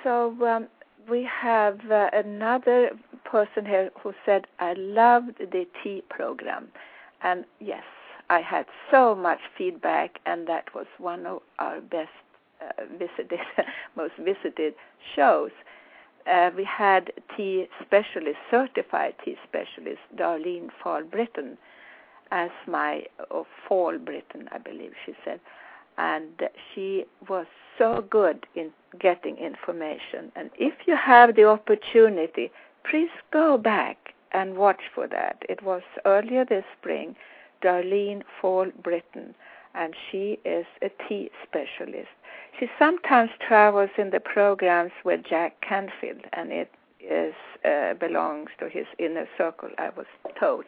So 0.02 0.36
um, 0.46 0.68
we 1.08 1.28
have 1.30 1.80
uh, 1.90 2.10
another 2.12 2.90
person 3.24 3.66
here 3.66 3.90
who 4.02 4.12
said, 4.24 4.46
I 4.58 4.74
loved 4.74 5.38
the 5.38 5.66
tea 5.82 6.02
program. 6.08 6.68
And 7.22 7.44
yes, 7.60 7.84
I 8.30 8.40
had 8.40 8.66
so 8.90 9.14
much 9.14 9.40
feedback, 9.56 10.18
and 10.26 10.46
that 10.48 10.74
was 10.74 10.86
one 10.98 11.26
of 11.26 11.40
our 11.58 11.80
best 11.80 12.10
visited, 12.98 13.40
most 13.96 14.14
visited 14.18 14.74
shows. 15.14 15.50
Uh, 16.30 16.50
we 16.56 16.64
had 16.64 17.12
tea 17.36 17.66
specialist, 17.84 18.38
certified 18.50 19.14
tea 19.24 19.36
specialist, 19.46 20.00
Darlene 20.16 20.70
Fall 20.82 21.02
Britton, 21.04 21.58
as 22.30 22.50
my 22.66 23.04
oh, 23.30 23.46
Fall 23.68 23.98
Britton, 23.98 24.48
I 24.50 24.58
believe 24.58 24.92
she 25.04 25.14
said, 25.24 25.40
and 25.98 26.42
she 26.74 27.04
was 27.28 27.46
so 27.78 28.04
good 28.08 28.46
in 28.54 28.70
getting 28.98 29.36
information. 29.36 30.32
And 30.34 30.50
if 30.58 30.74
you 30.86 30.96
have 30.96 31.36
the 31.36 31.44
opportunity, 31.44 32.50
please 32.88 33.10
go 33.32 33.58
back 33.58 34.14
and 34.32 34.56
watch 34.56 34.82
for 34.94 35.06
that. 35.08 35.42
It 35.48 35.62
was 35.62 35.82
earlier 36.04 36.44
this 36.44 36.64
spring, 36.78 37.14
Darlene 37.62 38.22
Fall 38.40 38.66
Britton, 38.82 39.34
and 39.74 39.94
she 40.10 40.38
is 40.44 40.66
a 40.82 40.90
tea 41.08 41.30
specialist. 41.46 42.08
She 42.58 42.68
sometimes 42.78 43.30
travels 43.46 43.90
in 43.98 44.10
the 44.10 44.20
programs 44.20 44.92
with 45.04 45.24
Jack 45.28 45.60
Canfield, 45.60 46.24
and 46.32 46.52
it 46.52 46.70
is 47.00 47.34
uh, 47.64 47.94
belongs 47.94 48.50
to 48.58 48.68
his 48.68 48.86
inner 48.98 49.26
circle, 49.36 49.70
I 49.78 49.90
was 49.90 50.06
told. 50.38 50.64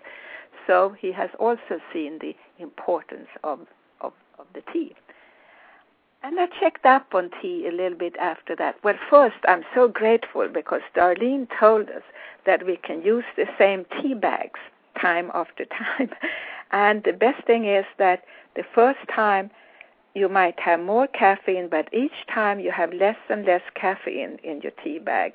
So 0.67 0.97
he 0.99 1.13
has 1.13 1.31
also 1.39 1.81
seen 1.93 2.19
the 2.19 2.35
importance 2.59 3.29
of, 3.45 3.61
of, 4.01 4.13
of 4.39 4.47
the 4.55 4.63
tea. 4.73 4.95
And 6.23 6.41
I 6.41 6.47
checked 6.59 6.85
up 6.85 7.15
on 7.15 7.31
tea 7.41 7.69
a 7.69 7.73
little 7.73 7.97
bit 7.97 8.17
after 8.17 8.57
that. 8.57 8.77
Well, 8.83 8.99
first, 9.09 9.37
I'm 9.47 9.65
so 9.75 9.87
grateful 9.87 10.49
because 10.49 10.81
Darlene 10.97 11.47
told 11.61 11.89
us 11.91 12.03
that 12.47 12.67
we 12.67 12.79
can 12.79 13.03
use 13.03 13.25
the 13.37 13.47
same 13.59 13.87
tea 14.01 14.15
bags 14.15 14.59
time 15.01 15.31
after 15.35 15.65
time. 15.99 16.11
And 16.73 17.05
the 17.05 17.13
best 17.13 17.47
thing 17.47 17.67
is 17.67 17.85
that 17.99 18.25
the 18.57 18.65
first 18.75 18.99
time 19.15 19.51
you 20.17 20.29
might 20.29 20.59
have 20.61 20.81
more 20.81 21.07
caffeine, 21.07 21.69
but 21.69 21.93
each 21.93 22.27
time 22.33 22.59
you 22.59 22.73
have 22.73 22.93
less 22.93 23.17
and 23.29 23.45
less 23.45 23.63
caffeine 23.75 24.39
in 24.43 24.61
your 24.63 24.73
tea 24.83 24.99
bag. 24.99 25.35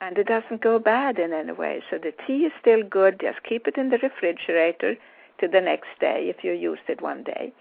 And 0.00 0.16
it 0.16 0.26
doesn't 0.26 0.62
go 0.62 0.78
bad 0.78 1.18
in 1.18 1.32
any 1.32 1.52
way. 1.52 1.82
So 1.90 1.98
the 1.98 2.12
tea 2.26 2.44
is 2.44 2.52
still 2.60 2.82
good. 2.82 3.20
Just 3.20 3.42
keep 3.42 3.66
it 3.66 3.76
in 3.76 3.90
the 3.90 3.98
refrigerator 3.98 4.96
to 5.40 5.48
the 5.48 5.60
next 5.60 5.88
day 6.00 6.32
if 6.34 6.44
you 6.44 6.52
used 6.52 6.82
it 6.88 7.02
one 7.02 7.22
day 7.24 7.52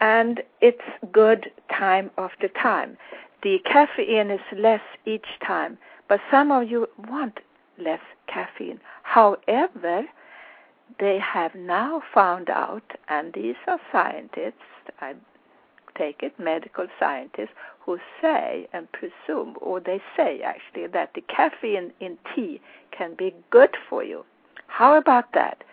and 0.00 0.42
it's 0.60 0.82
good 1.12 1.50
time 1.70 2.10
after 2.18 2.48
time. 2.48 2.96
The 3.42 3.58
caffeine 3.64 4.30
is 4.30 4.40
less 4.56 4.80
each 5.06 5.26
time, 5.44 5.78
but 6.08 6.20
some 6.30 6.50
of 6.50 6.68
you 6.70 6.88
want 7.08 7.40
less 7.78 8.00
caffeine. 8.26 8.80
However, 9.02 10.04
they 10.98 11.18
have 11.18 11.54
now 11.54 12.02
found 12.12 12.50
out, 12.50 12.92
and 13.08 13.32
these 13.32 13.56
are 13.66 13.80
scientists, 13.92 14.54
I 15.00 15.14
take 15.96 16.22
it, 16.22 16.38
medical 16.38 16.86
scientists, 16.98 17.54
who 17.80 17.98
say 18.20 18.68
and 18.72 18.88
presume, 18.92 19.56
or 19.60 19.80
they 19.80 20.00
say 20.16 20.40
actually, 20.42 20.86
that 20.88 21.12
the 21.14 21.22
caffeine 21.22 21.92
in 22.00 22.18
tea 22.34 22.60
can 22.90 23.14
be 23.14 23.34
good 23.50 23.76
for 23.88 24.04
you. 24.04 24.24
How 24.66 24.96
about 24.96 25.32
that? 25.34 25.64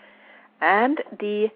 And 0.61 1.01
the 1.19 1.49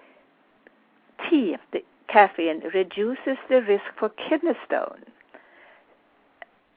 tea, 1.30 1.58
the 1.72 1.84
caffeine 2.08 2.62
reduces 2.74 3.38
the 3.50 3.62
risk 3.62 3.86
for 3.98 4.10
kidney 4.10 4.54
stone. 4.66 5.04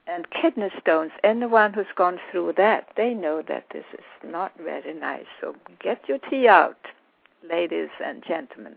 And 0.05 0.27
kidney 0.29 0.69
stones, 0.81 1.11
anyone 1.23 1.73
who's 1.73 1.85
gone 1.95 2.19
through 2.29 2.53
that, 2.57 2.89
they 2.97 3.13
know 3.13 3.41
that 3.47 3.65
this 3.71 3.85
is 3.93 4.05
not 4.29 4.51
very 4.57 4.93
nice. 4.93 5.25
So 5.39 5.55
get 5.81 6.01
your 6.07 6.17
tea 6.29 6.47
out, 6.47 6.87
ladies 7.49 7.89
and 8.03 8.23
gentlemen. 8.27 8.75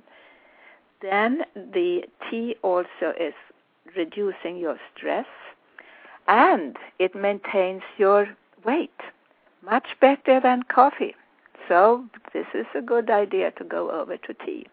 Then 1.03 1.43
the 1.55 2.03
tea 2.31 2.57
also 2.63 3.13
is 3.19 3.35
reducing 3.97 4.57
your 4.57 4.79
stress 4.95 5.27
and 6.29 6.77
it 6.99 7.15
maintains 7.15 7.83
your 7.99 8.29
weight 8.65 9.01
much 9.65 9.89
better 10.01 10.41
than 10.41 10.63
coffee. 10.65 11.15
So 11.69 12.05
this 12.33 12.47
is 12.55 12.67
a 12.75 12.81
good 12.81 13.11
idea 13.11 13.51
to 13.53 13.65
go 13.65 13.91
over 13.91 14.17
to 14.17 14.35
tea. 14.35 14.67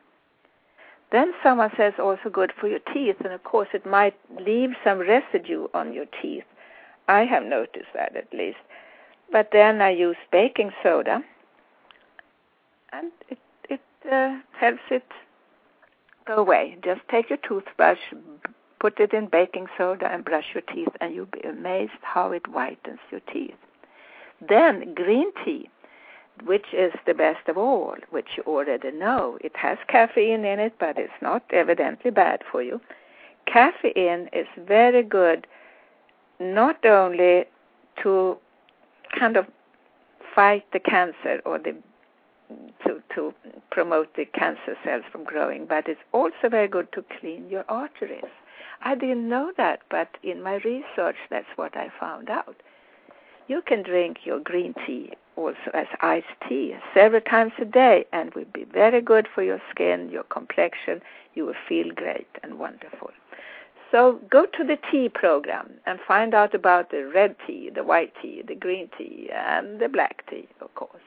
Then 1.13 1.31
someone 1.43 1.69
says 1.77 1.93
also 1.99 2.29
good 2.31 2.51
for 2.59 2.67
your 2.67 2.79
teeth, 2.91 3.17
and 3.23 3.33
of 3.33 3.43
course 3.43 3.67
it 3.71 3.85
might 3.85 4.15
leave 4.43 4.71
some 4.83 4.97
residue 4.97 5.67
on 5.71 5.93
your 5.93 6.07
teeth. 6.19 6.43
I 7.07 7.23
have 7.25 7.43
noticed 7.43 7.93
that 7.93 8.15
at 8.15 8.33
least. 8.33 8.57
But 9.31 9.49
then 9.51 9.79
I 9.79 9.91
use 9.91 10.17
baking 10.31 10.71
soda, 10.81 11.21
and 12.91 13.11
it 13.29 13.37
it 13.69 13.81
uh, 14.11 14.39
helps 14.59 14.81
it 14.89 15.05
go 16.25 16.37
away. 16.37 16.77
Just 16.83 17.01
take 17.11 17.29
your 17.29 17.39
toothbrush, 17.47 17.99
put 18.79 18.99
it 18.99 19.13
in 19.13 19.27
baking 19.27 19.67
soda, 19.77 20.11
and 20.11 20.25
brush 20.25 20.45
your 20.55 20.63
teeth, 20.73 20.95
and 20.99 21.13
you'll 21.13 21.27
be 21.27 21.41
amazed 21.41 22.01
how 22.01 22.31
it 22.31 22.43
whitens 22.43 22.99
your 23.11 23.21
teeth. 23.31 23.61
Then 24.49 24.95
green 24.95 25.31
tea, 25.45 25.69
which 26.45 26.73
is 26.73 26.91
the 27.05 27.13
best 27.13 27.47
of 27.47 27.57
all, 27.57 27.95
which 28.09 28.37
you 28.37 28.43
already 28.43 28.91
know. 28.91 29.37
It 29.41 29.55
has 29.55 29.77
caffeine 29.87 30.45
in 30.45 30.59
it, 30.59 30.73
but 30.79 30.97
it's 30.97 31.21
not 31.21 31.43
evidently 31.51 32.11
bad 32.11 32.41
for 32.51 32.61
you. 32.61 32.81
Caffeine 33.45 34.29
is 34.33 34.47
very 34.57 35.03
good 35.03 35.47
not 36.39 36.83
only 36.85 37.45
to 38.01 38.37
kind 39.17 39.37
of 39.37 39.45
fight 40.35 40.65
the 40.73 40.79
cancer 40.79 41.41
or 41.45 41.59
the 41.59 41.75
to 42.85 43.01
to 43.15 43.33
promote 43.71 44.15
the 44.15 44.25
cancer 44.25 44.75
cells 44.83 45.03
from 45.11 45.23
growing, 45.23 45.65
but 45.65 45.87
it's 45.87 46.01
also 46.11 46.49
very 46.49 46.67
good 46.67 46.91
to 46.91 47.03
clean 47.19 47.49
your 47.49 47.65
arteries. 47.69 48.23
I 48.81 48.95
didn't 48.95 49.29
know 49.29 49.53
that, 49.57 49.81
but 49.89 50.09
in 50.23 50.43
my 50.43 50.55
research, 50.55 51.15
that's 51.29 51.47
what 51.55 51.75
I 51.77 51.91
found 51.99 52.29
out. 52.29 52.55
You 53.47 53.61
can 53.65 53.81
drink 53.81 54.25
your 54.25 54.39
green 54.39 54.73
tea 54.85 55.13
also 55.35 55.71
as 55.73 55.87
iced 56.01 56.27
tea 56.47 56.75
several 56.93 57.21
times 57.21 57.53
a 57.59 57.65
day 57.65 58.05
and 58.11 58.33
will 58.33 58.45
be 58.53 58.65
very 58.65 59.01
good 59.01 59.27
for 59.33 59.43
your 59.43 59.61
skin, 59.69 60.09
your 60.09 60.23
complexion. 60.23 61.01
You 61.33 61.45
will 61.45 61.55
feel 61.67 61.91
great 61.93 62.27
and 62.43 62.59
wonderful. 62.59 63.11
So 63.91 64.19
go 64.29 64.45
to 64.45 64.63
the 64.63 64.77
tea 64.91 65.09
program 65.09 65.69
and 65.85 65.99
find 66.07 66.33
out 66.33 66.55
about 66.55 66.89
the 66.89 67.05
red 67.13 67.35
tea, 67.45 67.69
the 67.73 67.83
white 67.83 68.13
tea, 68.21 68.41
the 68.47 68.55
green 68.55 68.89
tea, 68.97 69.29
and 69.31 69.79
the 69.79 69.87
black 69.87 70.27
tea, 70.29 70.47
of 70.61 70.73
course. 70.73 71.03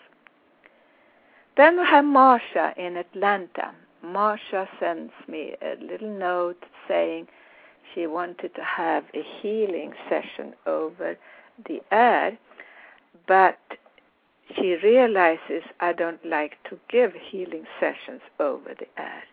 Then 1.57 1.79
we 1.79 1.87
have 1.87 2.05
Marsha 2.05 2.77
in 2.77 2.97
Atlanta. 2.97 3.73
Marsha 4.05 4.69
sends 4.79 5.13
me 5.27 5.55
a 5.63 5.83
little 5.83 6.17
note 6.17 6.63
saying 6.87 7.27
she 7.95 8.07
wanted 8.07 8.55
to 8.55 8.63
have 8.63 9.05
a 9.15 9.23
healing 9.41 9.93
session 10.09 10.55
over 10.67 11.17
the 11.67 11.81
air, 11.91 12.39
but 13.27 13.59
she 14.55 14.77
realizes 14.83 15.63
I 15.81 15.93
don't 15.93 16.25
like 16.25 16.57
to 16.71 16.79
give 16.89 17.13
healing 17.15 17.65
sessions 17.81 18.21
over 18.39 18.75
the 18.79 18.87
air. 19.01 19.25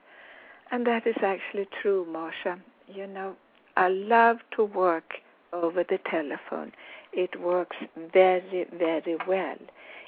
And 0.71 0.87
that 0.87 1.05
is 1.05 1.15
actually 1.21 1.67
true, 1.81 2.05
Marsha. 2.09 2.59
You 2.87 3.07
know, 3.07 3.35
I 3.77 3.89
love 3.89 4.37
to 4.55 4.63
work 4.63 5.15
over 5.51 5.83
the 5.83 5.99
telephone. 6.09 6.71
It 7.11 7.39
works 7.39 7.77
very, 8.13 8.65
very 8.77 9.17
well. 9.27 9.57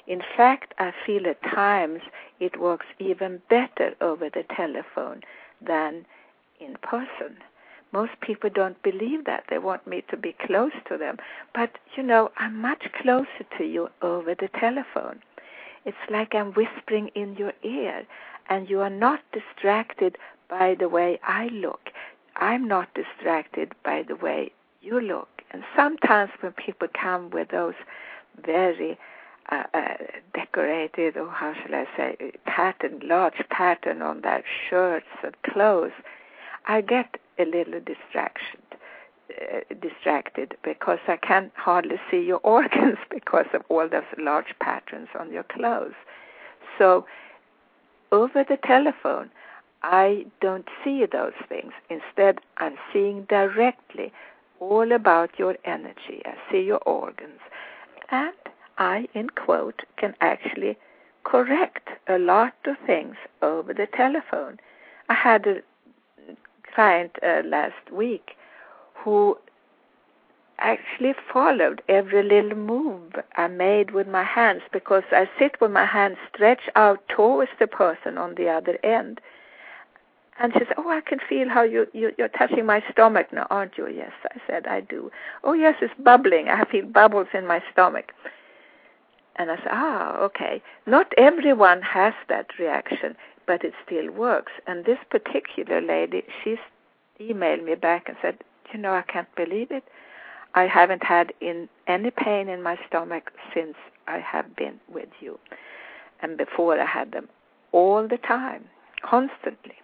In 0.06 0.22
fact, 0.36 0.74
I 0.78 0.92
feel 1.04 1.26
at 1.26 1.42
times 1.42 2.00
it 2.40 2.60
works 2.60 2.86
even 2.98 3.42
better 3.48 3.94
over 4.00 4.28
the 4.28 4.44
telephone 4.54 5.22
than 5.60 6.04
in 6.60 6.76
person. 6.82 7.38
Most 7.96 8.20
people 8.20 8.50
don't 8.50 8.80
believe 8.82 9.24
that. 9.24 9.44
They 9.48 9.56
want 9.56 9.86
me 9.86 10.04
to 10.10 10.18
be 10.18 10.36
close 10.46 10.76
to 10.88 10.98
them. 10.98 11.16
But, 11.54 11.70
you 11.96 12.02
know, 12.02 12.30
I'm 12.36 12.60
much 12.60 12.84
closer 13.00 13.44
to 13.56 13.64
you 13.64 13.88
over 14.02 14.34
the 14.34 14.50
telephone. 14.60 15.20
It's 15.86 16.06
like 16.10 16.34
I'm 16.34 16.52
whispering 16.52 17.08
in 17.14 17.36
your 17.36 17.54
ear, 17.62 18.06
and 18.50 18.68
you 18.68 18.80
are 18.82 18.90
not 18.90 19.20
distracted 19.32 20.18
by 20.50 20.76
the 20.78 20.90
way 20.90 21.18
I 21.22 21.46
look. 21.46 21.84
I'm 22.36 22.68
not 22.68 22.88
distracted 22.92 23.72
by 23.82 24.02
the 24.06 24.16
way 24.16 24.52
you 24.82 25.00
look. 25.00 25.30
And 25.52 25.62
sometimes 25.74 26.32
when 26.42 26.52
people 26.52 26.88
come 26.92 27.30
with 27.30 27.48
those 27.48 27.78
very 28.44 28.98
uh, 29.50 29.62
uh, 29.72 29.94
decorated, 30.34 31.16
or 31.16 31.30
how 31.30 31.54
shall 31.54 31.74
I 31.74 31.86
say, 31.96 32.32
pattern, 32.44 33.00
large 33.04 33.40
pattern 33.48 34.02
on 34.02 34.20
their 34.20 34.44
shirts 34.68 35.06
and 35.22 35.34
clothes, 35.50 35.96
I 36.66 36.82
get 36.82 37.16
a 37.38 37.44
little 37.44 37.80
distraction, 37.80 38.60
uh, 39.30 39.74
distracted 39.80 40.56
because 40.62 40.98
I 41.08 41.16
can 41.16 41.50
hardly 41.54 41.96
see 42.10 42.20
your 42.20 42.38
organs 42.42 42.98
because 43.10 43.46
of 43.52 43.62
all 43.68 43.88
those 43.88 44.04
large 44.18 44.54
patterns 44.60 45.08
on 45.18 45.32
your 45.32 45.44
clothes. 45.44 45.94
So 46.78 47.06
over 48.12 48.44
the 48.44 48.58
telephone, 48.64 49.30
I 49.82 50.26
don't 50.40 50.68
see 50.82 51.04
those 51.06 51.34
things. 51.48 51.72
Instead, 51.90 52.40
I'm 52.56 52.76
seeing 52.92 53.24
directly 53.24 54.12
all 54.60 54.92
about 54.92 55.38
your 55.38 55.56
energy. 55.64 56.22
I 56.24 56.34
see 56.50 56.60
your 56.60 56.80
organs. 56.86 57.40
And 58.10 58.32
I, 58.78 59.08
in 59.14 59.30
quote, 59.30 59.82
can 59.96 60.14
actually 60.20 60.78
correct 61.24 61.88
a 62.08 62.18
lot 62.18 62.54
of 62.66 62.76
things 62.86 63.16
over 63.42 63.74
the 63.74 63.86
telephone. 63.86 64.58
I 65.08 65.14
had 65.14 65.46
a 65.46 65.60
client 66.76 67.12
uh, 67.22 67.40
last 67.44 67.90
week 67.90 68.32
who 69.02 69.36
actually 70.58 71.14
followed 71.32 71.82
every 71.88 72.22
little 72.22 72.56
move 72.56 73.14
I 73.36 73.48
made 73.48 73.90
with 73.92 74.06
my 74.06 74.24
hands 74.24 74.62
because 74.72 75.04
I 75.10 75.28
sit 75.38 75.60
with 75.60 75.70
my 75.70 75.86
hands 75.86 76.18
stretched 76.32 76.70
out 76.76 77.00
towards 77.08 77.50
the 77.58 77.66
person 77.66 78.18
on 78.18 78.34
the 78.34 78.48
other 78.48 78.78
end. 78.84 79.20
And 80.38 80.52
she 80.52 80.60
said, 80.60 80.74
"Oh, 80.76 80.90
I 80.90 81.00
can 81.00 81.18
feel 81.30 81.48
how 81.48 81.62
you, 81.62 81.86
you 81.94 82.12
you're 82.18 82.36
touching 82.40 82.66
my 82.66 82.82
stomach 82.92 83.32
now, 83.32 83.46
aren't 83.48 83.78
you?" 83.78 83.88
Yes, 83.88 84.12
I 84.30 84.36
said, 84.46 84.66
"I 84.66 84.80
do." 84.82 85.10
"Oh, 85.44 85.54
yes, 85.54 85.76
it's 85.80 85.94
bubbling. 85.98 86.50
I 86.50 86.64
feel 86.70 86.84
bubbles 86.84 87.28
in 87.32 87.46
my 87.46 87.62
stomach." 87.72 88.12
And 89.36 89.50
I 89.50 89.56
said, 89.56 89.72
"Ah, 89.72 90.18
okay. 90.28 90.62
Not 90.84 91.14
everyone 91.16 91.80
has 91.80 92.14
that 92.28 92.48
reaction 92.58 93.16
but 93.46 93.64
it 93.64 93.72
still 93.84 94.10
works. 94.10 94.52
And 94.66 94.84
this 94.84 94.98
particular 95.10 95.80
lady, 95.80 96.24
she 96.42 96.56
emailed 97.20 97.64
me 97.64 97.74
back 97.74 98.08
and 98.08 98.16
said, 98.20 98.38
You 98.72 98.80
know, 98.80 98.92
I 98.92 99.02
can't 99.02 99.32
believe 99.36 99.70
it. 99.70 99.84
I 100.54 100.66
haven't 100.66 101.04
had 101.04 101.32
in 101.40 101.68
any 101.86 102.10
pain 102.10 102.48
in 102.48 102.62
my 102.62 102.78
stomach 102.88 103.30
since 103.54 103.74
I 104.08 104.18
have 104.18 104.56
been 104.56 104.80
with 104.92 105.08
you. 105.20 105.38
And 106.22 106.38
before 106.38 106.80
I 106.80 106.86
had 106.86 107.12
them 107.12 107.28
all 107.72 108.08
the 108.08 108.18
time, 108.18 108.64
constantly. 109.02 109.74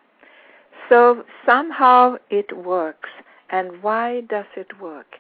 So 0.88 1.25
somehow 1.46 2.16
it 2.31 2.57
works. 2.57 3.11
And 3.51 3.83
why 3.83 4.22
does 4.22 4.46
it 4.57 4.81
work? 4.81 5.18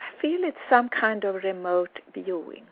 I 0.00 0.20
feel 0.20 0.40
it's 0.42 0.56
some 0.68 0.88
kind 0.88 1.22
of 1.22 1.36
remote 1.44 2.00
viewing. 2.12 2.64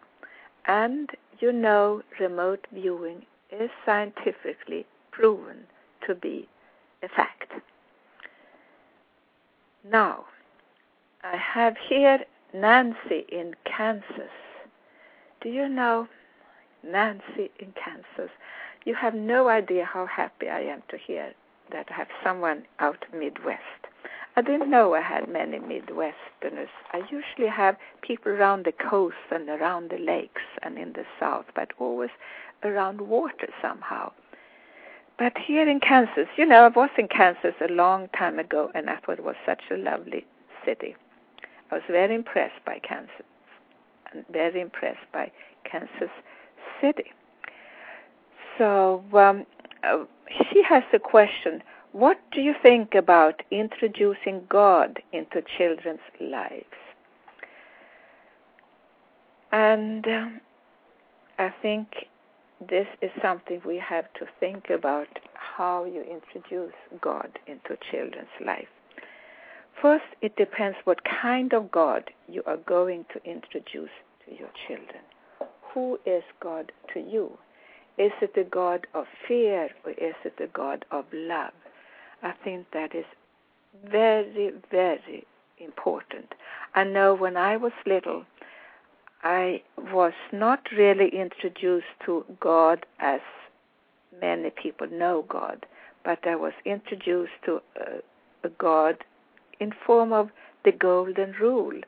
And 0.66 1.10
you 1.38 1.52
know, 1.52 2.02
remote 2.18 2.66
viewing 2.72 3.24
is 3.52 3.70
scientifically 3.84 4.86
proven 5.16 5.66
to 6.06 6.14
be 6.14 6.48
a 7.02 7.08
fact. 7.08 7.52
Now, 9.90 10.24
I 11.22 11.36
have 11.36 11.74
here 11.88 12.18
Nancy 12.52 13.24
in 13.30 13.54
Kansas. 13.64 14.36
Do 15.40 15.48
you 15.48 15.68
know 15.68 16.08
Nancy 16.84 17.50
in 17.58 17.72
Kansas? 17.82 18.30
You 18.84 18.94
have 18.94 19.14
no 19.14 19.48
idea 19.48 19.84
how 19.84 20.06
happy 20.06 20.48
I 20.48 20.60
am 20.60 20.82
to 20.90 20.98
hear 20.98 21.32
that 21.72 21.86
I 21.90 21.94
have 21.94 22.08
someone 22.22 22.64
out 22.78 23.04
Midwest. 23.12 23.60
I 24.36 24.42
didn't 24.42 24.70
know 24.70 24.94
I 24.94 25.00
had 25.00 25.28
many 25.28 25.58
Midwesterners. 25.58 26.68
I 26.92 26.98
usually 27.10 27.48
have 27.48 27.76
people 28.02 28.32
around 28.32 28.66
the 28.66 28.72
coast 28.72 29.16
and 29.30 29.48
around 29.48 29.90
the 29.90 29.98
lakes 29.98 30.42
and 30.62 30.78
in 30.78 30.92
the 30.92 31.04
south, 31.18 31.46
but 31.54 31.72
always 31.78 32.10
around 32.62 33.00
water 33.00 33.48
somehow. 33.62 34.12
But 35.18 35.38
here 35.38 35.66
in 35.66 35.80
Kansas, 35.80 36.28
you 36.36 36.44
know, 36.44 36.64
I 36.64 36.68
was 36.68 36.90
in 36.98 37.08
Kansas 37.08 37.54
a 37.60 37.72
long 37.72 38.08
time 38.16 38.38
ago, 38.38 38.70
and 38.74 38.90
I 38.90 38.96
thought 38.96 39.18
it 39.18 39.24
was 39.24 39.36
such 39.46 39.62
a 39.70 39.76
lovely 39.76 40.26
city. 40.64 40.94
I 41.70 41.76
was 41.76 41.84
very 41.88 42.14
impressed 42.14 42.62
by 42.66 42.80
Kansas, 42.80 43.24
and 44.12 44.24
very 44.30 44.60
impressed 44.60 45.10
by 45.12 45.32
Kansas 45.64 46.10
City. 46.80 47.12
So 48.58 49.02
um, 49.14 49.46
uh, 49.82 50.04
she 50.50 50.62
has 50.62 50.82
a 50.92 50.98
question. 50.98 51.62
What 51.92 52.18
do 52.30 52.42
you 52.42 52.54
think 52.62 52.94
about 52.94 53.42
introducing 53.50 54.42
God 54.50 55.02
into 55.12 55.42
children's 55.56 56.00
lives? 56.20 56.64
And 59.50 60.06
um, 60.06 60.40
I 61.38 61.54
think 61.62 62.06
this 62.60 62.86
is 63.02 63.10
something 63.22 63.60
we 63.66 63.78
have 63.78 64.12
to 64.14 64.26
think 64.40 64.70
about 64.70 65.08
how 65.34 65.84
you 65.84 66.02
introduce 66.02 66.74
God 67.00 67.38
into 67.46 67.76
children's 67.90 68.28
life. 68.44 68.68
First, 69.80 70.04
it 70.22 70.36
depends 70.36 70.78
what 70.84 71.00
kind 71.04 71.52
of 71.52 71.70
God 71.70 72.10
you 72.28 72.42
are 72.46 72.56
going 72.56 73.04
to 73.12 73.30
introduce 73.30 73.90
to 74.24 74.34
your 74.34 74.48
children. 74.66 75.02
Who 75.74 75.98
is 76.06 76.22
God 76.40 76.72
to 76.94 77.00
you? 77.00 77.32
Is 77.98 78.12
it 78.22 78.34
the 78.34 78.44
God 78.44 78.86
of 78.94 79.04
fear 79.28 79.68
or 79.84 79.92
is 79.92 80.14
it 80.24 80.36
the 80.38 80.48
God 80.52 80.84
of 80.90 81.04
love? 81.12 81.52
I 82.22 82.32
think 82.42 82.66
that 82.72 82.94
is 82.94 83.04
very, 83.90 84.52
very 84.70 85.26
important. 85.58 86.32
I 86.74 86.84
know 86.84 87.14
when 87.14 87.36
I 87.36 87.56
was 87.56 87.72
little, 87.86 88.24
I 89.22 89.62
was 89.78 90.12
not 90.32 90.60
really 90.76 91.08
introduced 91.08 91.86
to 92.04 92.24
God 92.40 92.86
as 92.98 93.20
many 94.20 94.50
people 94.50 94.86
know 94.90 95.24
God, 95.28 95.66
but 96.04 96.26
I 96.26 96.36
was 96.36 96.52
introduced 96.64 97.32
to 97.44 97.60
a, 97.76 98.46
a 98.46 98.50
God 98.50 99.04
in 99.58 99.72
form 99.86 100.12
of 100.12 100.30
the 100.64 100.72
golden 100.72 101.32
rule 101.40 101.80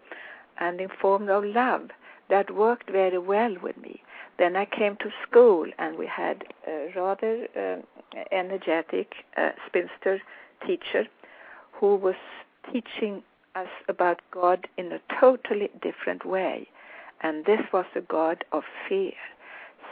and 0.59 0.81
in 0.81 0.89
form 0.89 1.29
of 1.29 1.45
love 1.45 1.91
that 2.31 2.55
worked 2.55 2.91
very 2.91 3.19
well 3.19 3.57
with 3.63 3.77
me. 3.77 4.03
Then 4.39 4.57
I 4.57 4.67
came 4.67 4.97
to 4.97 5.11
school 5.29 5.67
and 5.79 5.99
we 5.99 6.07
had 6.07 6.45
a 6.67 6.93
rather 6.95 7.47
uh, 7.57 8.19
energetic 8.31 9.13
uh, 9.37 9.51
spinster 9.67 10.21
teacher 10.67 11.07
who 11.73 11.97
was 11.97 12.17
teaching 12.73 13.23
us 13.55 13.69
about 13.89 14.21
God 14.31 14.69
in 14.77 14.93
a 14.93 15.01
totally 15.21 15.71
different 15.83 16.25
way. 16.25 16.69
And 17.21 17.45
this 17.45 17.61
was 17.73 17.87
a 17.95 18.01
God 18.01 18.45
of 18.53 18.65
fear. 18.89 19.13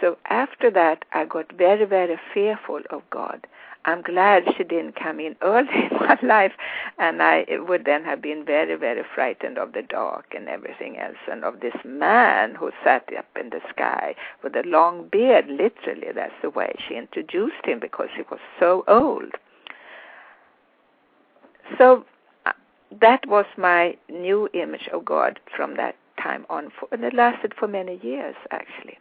So 0.01 0.19
after 0.29 0.71
that, 0.71 1.05
I 1.13 1.25
got 1.25 1.53
very, 1.53 1.85
very 1.85 2.19
fearful 2.33 2.81
of 2.91 3.03
God. 3.11 3.47
I'm 3.87 4.03
glad 4.03 4.43
she 4.57 4.65
didn't 4.65 4.97
come 4.97 5.21
in 5.21 5.37
early 5.43 5.89
in 5.91 5.97
my 5.99 6.19
life, 6.23 6.53
and 6.99 7.23
I 7.23 7.47
would 7.51 7.85
then 7.85 8.05
have 8.05 8.21
been 8.21 8.45
very, 8.45 8.75
very 8.75 9.03
frightened 9.15 9.59
of 9.59 9.73
the 9.73 9.83
dark 9.83 10.35
and 10.35 10.49
everything 10.49 10.99
else, 10.99 11.17
and 11.31 11.45
of 11.45 11.61
this 11.61 11.77
man 11.85 12.55
who 12.57 12.71
sat 12.85 13.09
up 13.17 13.27
in 13.41 13.51
the 13.51 13.61
sky 13.71 14.15
with 14.43 14.55
a 14.57 14.63
long 14.67 15.09
beard. 15.09 15.47
Literally, 15.49 16.09
that's 16.15 16.35
the 16.43 16.51
way 16.51 16.75
she 16.87 16.97
introduced 16.97 17.65
him 17.65 17.79
because 17.81 18.09
he 18.15 18.23
was 18.31 18.41
so 18.59 18.85
old. 18.89 19.33
So 21.79 22.05
uh, 22.45 22.53
that 23.01 23.27
was 23.27 23.47
my 23.57 23.97
new 24.09 24.49
image 24.53 24.89
of 24.93 25.05
God 25.05 25.41
from 25.57 25.77
that 25.77 25.97
time 26.27 26.45
on, 26.57 26.65
for, 26.79 26.89
and 26.93 27.03
it 27.05 27.15
lasted 27.15 27.53
for 27.59 27.69
many 27.81 27.97
years 28.03 28.37
actually. 28.51 28.99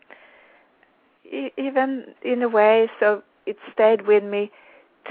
even 1.70 1.92
in 2.22 2.40
a 2.44 2.50
way, 2.60 2.76
so 3.00 3.08
it 3.46 3.58
stayed 3.74 4.02
with 4.12 4.24
me 4.24 4.52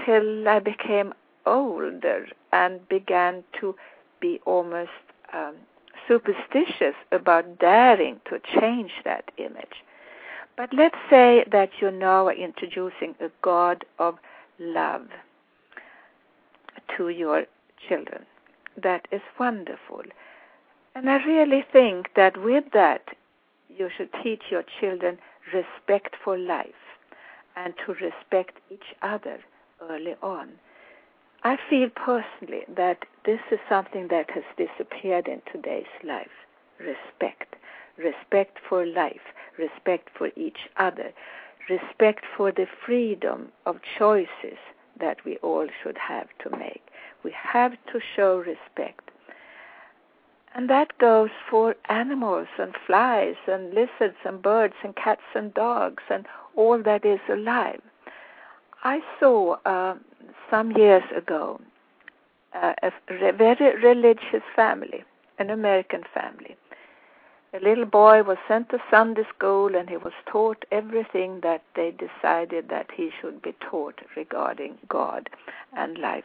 till 0.05 0.49
I 0.49 0.59
became 0.61 1.13
older 1.47 2.21
and 2.53 2.73
began 2.89 3.45
to 3.61 3.75
be 4.21 4.33
almost 4.47 4.91
um, 5.33 5.55
superstitious 6.09 6.97
about 7.19 7.59
daring 7.59 8.21
to 8.29 8.35
change 8.61 8.93
that 9.05 9.25
image. 9.37 9.77
But 10.57 10.71
let's 10.73 11.03
say 11.11 11.45
that 11.51 11.71
you 11.81 11.91
now 11.91 12.21
are 12.29 12.33
introducing 12.49 13.15
a 13.21 13.31
God 13.43 13.85
of 13.99 14.15
love 14.59 15.09
to 16.97 17.09
your 17.09 17.45
children. 17.89 18.23
That 18.81 19.03
is 19.11 19.23
wonderful. 19.39 20.03
And 20.95 21.11
I 21.11 21.17
really 21.25 21.65
think 21.73 22.11
that 22.15 22.41
with 22.41 22.65
that, 22.73 23.03
you 23.69 23.89
should 23.97 24.11
teach 24.23 24.43
your 24.51 24.65
children 24.81 25.19
respect 25.53 26.15
for 26.23 26.39
life 26.39 26.69
and 27.57 27.75
to 27.85 27.95
respect 27.95 28.59
each 28.71 28.95
other 29.03 29.41
early 29.91 30.15
on. 30.23 30.53
I 31.43 31.59
feel 31.69 31.91
personally 31.91 32.65
that 32.75 33.05
this 33.27 33.41
is 33.51 33.59
something 33.69 34.09
that 34.09 34.31
has 34.31 34.45
disappeared 34.57 35.29
in 35.29 35.43
today's 35.53 35.93
life 36.03 36.31
respect. 36.79 37.57
Respect 37.97 38.59
for 38.69 38.87
life, 38.87 39.33
respect 39.59 40.09
for 40.17 40.31
each 40.37 40.69
other, 40.77 41.13
respect 41.71 42.25
for 42.37 42.51
the 42.51 42.67
freedom 42.85 43.53
of 43.67 43.77
choices 43.99 44.59
that 44.99 45.25
we 45.25 45.37
all 45.39 45.69
should 45.83 45.99
have 45.99 46.29
to 46.41 46.51
make. 46.57 46.83
We 47.23 47.33
have 47.33 47.73
to 47.93 48.01
show 48.17 48.37
respect. 48.39 49.04
And 50.55 50.71
that 50.71 50.97
goes 50.99 51.31
for 51.51 51.75
animals 51.89 52.47
and 52.59 52.75
flies 52.87 53.35
and 53.49 53.75
lizards 53.75 54.17
and 54.25 54.41
birds 54.41 54.75
and 54.85 54.95
cats 54.95 55.23
and 55.35 55.53
dogs 55.53 56.03
and 56.09 56.27
all 56.55 56.81
that 56.83 57.05
is 57.05 57.21
alive. 57.29 57.81
I 58.85 59.01
saw 59.19 59.57
uh, 59.65 59.97
some 60.49 60.71
years 60.73 61.03
ago 61.17 61.61
uh, 62.55 62.75
a 62.83 62.93
very 63.09 63.77
religious 63.83 64.45
family, 64.55 65.03
an 65.41 65.51
American 65.51 66.05
family. 66.15 66.57
A 67.53 67.59
little 67.59 67.87
boy 67.87 68.23
was 68.23 68.39
sent 68.47 68.69
to 68.71 68.79
Sunday 68.91 69.25
school 69.37 69.75
and 69.75 69.89
he 69.89 69.97
was 69.97 70.13
taught 70.27 70.65
everything 70.71 71.41
that 71.43 71.63
they 71.75 71.93
decided 71.93 72.69
that 72.69 72.91
he 72.97 73.11
should 73.21 73.43
be 73.43 73.55
taught 73.61 74.01
regarding 74.17 74.79
God 74.89 75.31
and 75.73 75.99
life. 75.99 76.25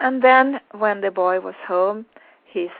And 0.00 0.22
then 0.22 0.60
when 0.72 1.00
the 1.00 1.10
boy 1.10 1.40
was 1.40 1.54
home, 1.66 2.06
his 2.44 2.70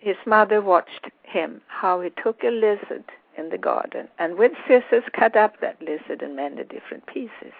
his 0.00 0.16
mother 0.26 0.60
watched 0.60 1.06
him 1.22 1.60
how 1.66 2.00
he 2.00 2.10
took 2.22 2.42
a 2.42 2.50
lizard 2.50 3.04
in 3.36 3.50
the 3.50 3.58
garden 3.58 4.08
and 4.18 4.36
with 4.36 4.52
scissors 4.66 5.04
cut 5.12 5.36
up 5.36 5.60
that 5.60 5.80
lizard 5.80 6.22
in 6.22 6.36
many 6.36 6.64
different 6.64 7.06
pieces. 7.06 7.52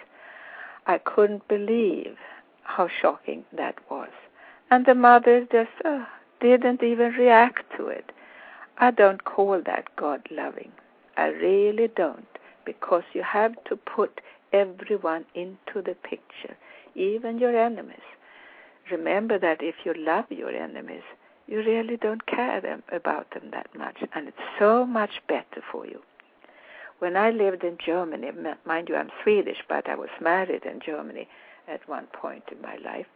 I 0.86 0.98
couldn't 0.98 1.46
believe 1.48 2.16
how 2.62 2.88
shocking 2.88 3.44
that 3.56 3.76
was. 3.90 4.10
And 4.70 4.86
the 4.86 4.94
mother 4.94 5.46
just 5.50 5.70
uh, 5.84 6.04
didn't 6.40 6.82
even 6.82 7.12
react 7.12 7.64
to 7.76 7.88
it. 7.88 8.12
I 8.78 8.90
don't 8.90 9.24
call 9.24 9.60
that 9.66 9.96
God 9.96 10.26
loving. 10.30 10.72
I 11.16 11.28
really 11.28 11.88
don't, 11.88 12.26
because 12.64 13.02
you 13.12 13.22
have 13.22 13.52
to 13.64 13.76
put 13.76 14.20
everyone 14.52 15.24
into 15.34 15.82
the 15.84 15.96
picture, 16.02 16.56
even 16.94 17.38
your 17.38 17.58
enemies. 17.58 17.96
Remember 18.90 19.38
that 19.38 19.62
if 19.62 19.74
you 19.84 19.94
love 19.94 20.26
your 20.30 20.50
enemies, 20.50 21.02
you 21.48 21.58
really 21.58 21.96
don't 21.96 22.26
care 22.26 22.60
them, 22.60 22.82
about 22.92 23.30
them 23.32 23.50
that 23.52 23.68
much, 23.76 23.96
and 24.14 24.28
it's 24.28 24.36
so 24.58 24.84
much 24.84 25.22
better 25.26 25.62
for 25.72 25.86
you. 25.86 26.00
When 26.98 27.16
I 27.16 27.30
lived 27.30 27.64
in 27.64 27.78
Germany, 27.84 28.30
mind 28.66 28.88
you, 28.88 28.96
I'm 28.96 29.10
Swedish, 29.22 29.58
but 29.68 29.88
I 29.88 29.94
was 29.94 30.10
married 30.20 30.64
in 30.64 30.80
Germany 30.84 31.26
at 31.66 31.88
one 31.88 32.06
point 32.12 32.44
in 32.52 32.60
my 32.60 32.76
life, 32.76 33.06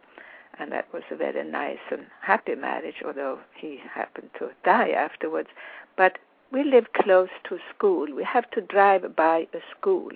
and 0.59 0.71
that 0.71 0.91
was 0.93 1.03
a 1.11 1.15
very 1.15 1.43
nice 1.43 1.79
and 1.91 2.05
happy 2.21 2.55
marriage, 2.55 3.03
although 3.05 3.39
he 3.55 3.79
happened 3.93 4.29
to 4.39 4.49
die 4.63 4.89
afterwards. 4.89 5.49
But 5.95 6.17
we 6.51 6.63
lived 6.63 6.93
close 6.93 7.29
to 7.49 7.59
school. 7.75 8.07
We 8.15 8.23
have 8.23 8.49
to 8.51 8.61
drive 8.61 9.15
by 9.15 9.47
a 9.53 9.59
school 9.77 10.11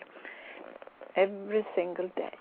every 1.15 1.65
single 1.75 2.09
day. 2.15 2.33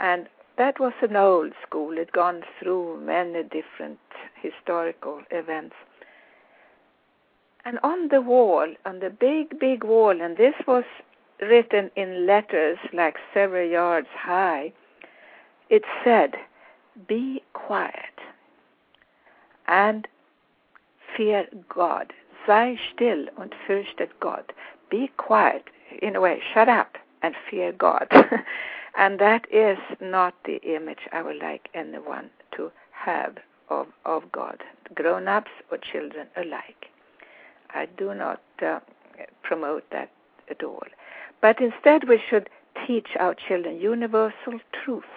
And 0.00 0.28
that 0.58 0.80
was 0.80 0.92
an 1.02 1.16
old 1.16 1.52
school. 1.66 1.98
It 1.98 2.12
gone 2.12 2.42
through 2.58 3.00
many 3.00 3.42
different 3.42 3.98
historical 4.40 5.22
events 5.30 5.74
and 7.66 7.80
on 7.82 8.08
the 8.08 8.20
wall, 8.20 8.72
on 8.84 9.00
the 9.00 9.10
big, 9.10 9.58
big 9.58 9.82
wall, 9.82 10.22
and 10.22 10.36
this 10.36 10.54
was 10.68 10.84
written 11.42 11.90
in 11.96 12.24
letters 12.24 12.78
like 12.92 13.16
several 13.34 13.68
yards 13.68 14.06
high, 14.16 14.72
it 15.68 15.82
said, 16.04 16.36
Be 17.08 17.42
quiet 17.54 18.20
and 19.66 20.06
fear 21.16 21.48
God. 21.68 22.12
Sei 22.46 22.78
still 22.94 23.26
und 23.36 23.52
fürchtet 23.66 24.10
Gott. 24.20 24.52
Be 24.88 25.10
quiet, 25.16 25.64
in 26.00 26.14
a 26.14 26.20
way, 26.20 26.40
shut 26.54 26.68
up 26.68 26.96
and 27.26 27.34
fear 27.50 27.72
God. 27.72 28.08
and 28.96 29.18
that 29.18 29.46
is 29.52 29.78
not 30.00 30.34
the 30.44 30.56
image 30.62 31.00
I 31.12 31.22
would 31.22 31.36
like 31.42 31.68
anyone 31.74 32.30
to 32.56 32.70
have 32.92 33.36
of, 33.68 33.86
of 34.04 34.30
God, 34.32 34.62
grown 34.94 35.28
ups 35.28 35.50
or 35.70 35.78
children 35.78 36.28
alike. 36.36 36.86
I 37.70 37.86
do 37.98 38.14
not 38.14 38.40
uh, 38.64 38.78
promote 39.42 39.84
that 39.90 40.10
at 40.50 40.62
all. 40.62 40.86
But 41.40 41.60
instead, 41.60 42.08
we 42.08 42.20
should 42.30 42.48
teach 42.86 43.08
our 43.18 43.34
children 43.34 43.80
universal 43.80 44.60
truth. 44.72 45.04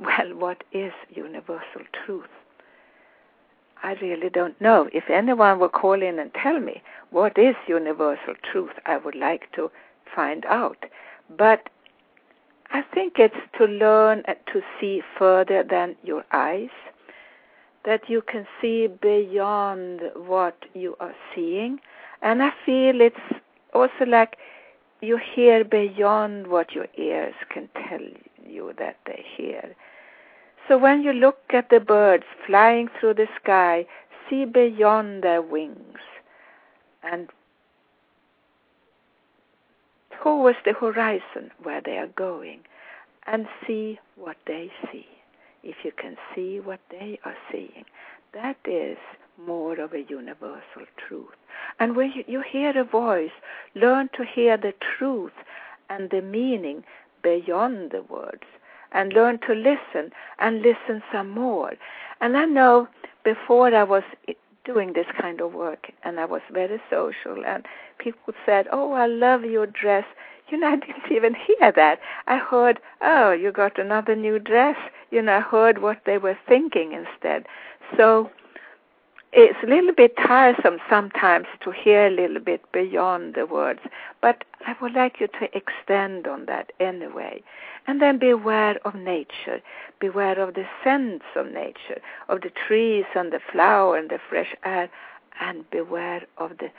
Well, 0.00 0.32
what 0.36 0.62
is 0.70 0.92
universal 1.10 1.82
truth? 2.04 2.28
I 3.82 3.94
really 3.94 4.30
don't 4.30 4.60
know. 4.60 4.88
If 4.92 5.10
anyone 5.10 5.58
will 5.58 5.68
call 5.68 6.00
in 6.00 6.20
and 6.20 6.32
tell 6.34 6.60
me 6.60 6.82
what 7.10 7.36
is 7.36 7.56
universal 7.66 8.34
truth, 8.52 8.70
I 8.86 8.96
would 8.96 9.16
like 9.16 9.50
to 9.56 9.72
find 10.14 10.44
out. 10.46 10.84
But 11.36 11.68
I 12.70 12.82
think 12.82 13.14
it's 13.18 13.34
to 13.58 13.64
learn 13.64 14.22
to 14.24 14.62
see 14.80 15.02
further 15.18 15.62
than 15.62 15.96
your 16.02 16.24
eyes, 16.32 16.70
that 17.84 18.08
you 18.08 18.22
can 18.22 18.46
see 18.60 18.86
beyond 18.86 20.02
what 20.14 20.56
you 20.74 20.96
are 21.00 21.14
seeing. 21.34 21.80
And 22.22 22.42
I 22.42 22.50
feel 22.66 23.00
it's 23.00 23.16
also 23.72 24.04
like 24.06 24.36
you 25.00 25.18
hear 25.18 25.64
beyond 25.64 26.48
what 26.48 26.72
your 26.72 26.86
ears 26.96 27.34
can 27.50 27.68
tell 27.88 28.06
you 28.44 28.72
that 28.78 28.96
they 29.06 29.24
hear. 29.36 29.74
So 30.66 30.76
when 30.76 31.02
you 31.02 31.12
look 31.12 31.38
at 31.50 31.70
the 31.70 31.80
birds 31.80 32.24
flying 32.46 32.88
through 32.98 33.14
the 33.14 33.28
sky, 33.42 33.86
see 34.28 34.44
beyond 34.44 35.22
their 35.22 35.40
wings 35.40 35.98
and 37.02 37.28
towards 40.22 40.58
the 40.64 40.72
horizon 40.72 41.50
where 41.62 41.80
they 41.80 41.98
are 41.98 42.08
going 42.08 42.60
and 43.26 43.46
see 43.66 43.98
what 44.16 44.36
they 44.46 44.70
see 44.90 45.06
if 45.62 45.76
you 45.84 45.92
can 45.92 46.16
see 46.34 46.60
what 46.60 46.80
they 46.90 47.18
are 47.24 47.36
seeing. 47.50 47.84
That 48.32 48.56
is 48.64 48.98
more 49.44 49.78
of 49.80 49.92
a 49.92 50.02
universal 50.02 50.86
truth. 50.96 51.34
And 51.80 51.96
when 51.96 52.12
you, 52.12 52.24
you 52.26 52.42
hear 52.42 52.78
a 52.78 52.84
voice, 52.84 53.30
learn 53.74 54.08
to 54.14 54.24
hear 54.24 54.56
the 54.56 54.74
truth 54.98 55.32
and 55.90 56.10
the 56.10 56.22
meaning 56.22 56.84
beyond 57.22 57.90
the 57.90 58.02
words. 58.02 58.44
and 58.92 59.12
learn 59.12 59.38
to 59.46 59.54
listen 59.54 60.12
and 60.38 60.62
listen 60.62 61.02
some 61.12 61.30
more. 61.30 61.74
And 62.20 62.36
I 62.36 62.44
know 62.46 62.88
before 63.24 63.74
I 63.74 63.84
was 63.84 64.02
doing 64.68 64.92
this 64.92 65.06
kind 65.18 65.40
of 65.40 65.54
work 65.54 65.90
and 66.04 66.20
I 66.20 66.26
was 66.26 66.42
very 66.52 66.80
social 66.90 67.38
and 67.52 67.64
people 67.98 68.34
said, 68.44 68.68
"Oh, 68.70 68.92
I 68.92 69.06
love 69.06 69.42
your 69.44 69.66
dress." 69.66 70.04
You 70.50 70.58
know, 70.58 70.68
I 70.74 70.76
didn't 70.76 71.10
even 71.10 71.34
hear 71.34 71.72
that. 71.72 71.98
I 72.26 72.36
heard, 72.36 72.78
"Oh, 73.00 73.32
you 73.32 73.50
got 73.50 73.78
another 73.78 74.14
new 74.14 74.38
dress." 74.38 74.76
You 75.10 75.22
know, 75.22 75.36
I 75.38 75.40
heard 75.40 75.76
what 75.86 76.00
they 76.04 76.18
were 76.18 76.38
thinking 76.52 76.92
instead. 76.92 77.46
So 77.96 78.30
it's 79.32 79.58
a 79.62 79.66
little 79.66 79.92
bit 79.92 80.16
tiresome 80.16 80.78
sometimes 80.88 81.46
to 81.62 81.70
hear 81.70 82.06
a 82.06 82.10
little 82.10 82.40
bit 82.40 82.62
beyond 82.72 83.34
the 83.34 83.44
words, 83.46 83.80
but 84.22 84.44
I 84.66 84.74
would 84.80 84.94
like 84.94 85.20
you 85.20 85.28
to 85.28 85.56
extend 85.56 86.26
on 86.26 86.46
that 86.46 86.72
anyway. 86.80 87.42
And 87.86 88.00
then 88.00 88.18
be 88.18 88.30
aware 88.30 88.78
of 88.86 88.94
nature. 88.94 89.60
Beware 90.00 90.40
of 90.40 90.54
the 90.54 90.66
scents 90.82 91.24
of 91.36 91.46
nature, 91.46 92.00
of 92.28 92.40
the 92.40 92.50
trees 92.50 93.04
and 93.14 93.32
the 93.32 93.40
flower 93.52 93.96
and 93.96 94.10
the 94.10 94.18
fresh 94.28 94.54
air, 94.64 94.90
and 95.40 95.68
beware 95.70 96.22
of 96.38 96.52
the 96.58 96.70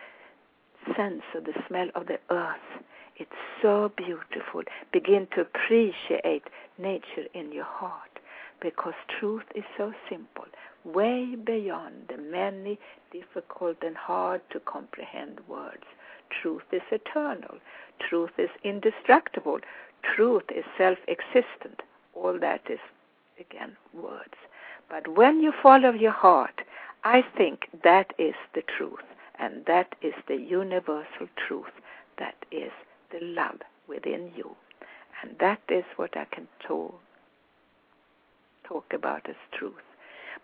sense 0.95 1.23
of 1.35 1.45
the 1.45 1.53
smell 1.67 1.89
of 1.95 2.07
the 2.07 2.19
earth. 2.29 2.83
It's 3.15 3.31
so 3.61 3.91
beautiful. 3.95 4.63
Begin 4.91 5.27
to 5.35 5.41
appreciate 5.41 6.43
nature 6.77 7.25
in 7.33 7.51
your 7.51 7.65
heart 7.65 8.08
because 8.61 8.93
truth 9.19 9.43
is 9.55 9.63
so 9.77 9.93
simple 10.09 10.45
way 10.85 11.35
beyond 11.35 11.93
the 12.09 12.17
many 12.17 12.79
difficult 13.11 13.77
and 13.81 13.97
hard 13.97 14.41
to 14.51 14.59
comprehend 14.61 15.39
words. 15.47 15.83
Truth 16.41 16.63
is 16.71 16.81
eternal. 16.91 17.57
Truth 17.99 18.31
is 18.37 18.49
indestructible. 18.63 19.59
Truth 20.15 20.43
is 20.55 20.63
self 20.77 20.97
existent. 21.07 21.81
All 22.13 22.37
that 22.39 22.61
is, 22.69 22.79
again, 23.39 23.75
words. 23.93 24.35
But 24.89 25.07
when 25.07 25.41
you 25.41 25.51
follow 25.61 25.91
your 25.91 26.11
heart, 26.11 26.61
I 27.03 27.23
think 27.37 27.67
that 27.83 28.13
is 28.17 28.35
the 28.53 28.63
truth, 28.77 29.05
and 29.39 29.65
that 29.65 29.95
is 30.01 30.13
the 30.27 30.35
universal 30.35 31.27
truth. 31.47 31.71
That 32.17 32.35
is 32.51 32.71
the 33.11 33.19
love 33.21 33.59
within 33.87 34.31
you. 34.35 34.55
And 35.21 35.37
that 35.39 35.61
is 35.69 35.83
what 35.95 36.15
I 36.15 36.25
can 36.25 36.47
talk, 36.65 36.99
talk 38.69 38.93
about 38.93 39.27
as 39.27 39.35
truth. 39.57 39.73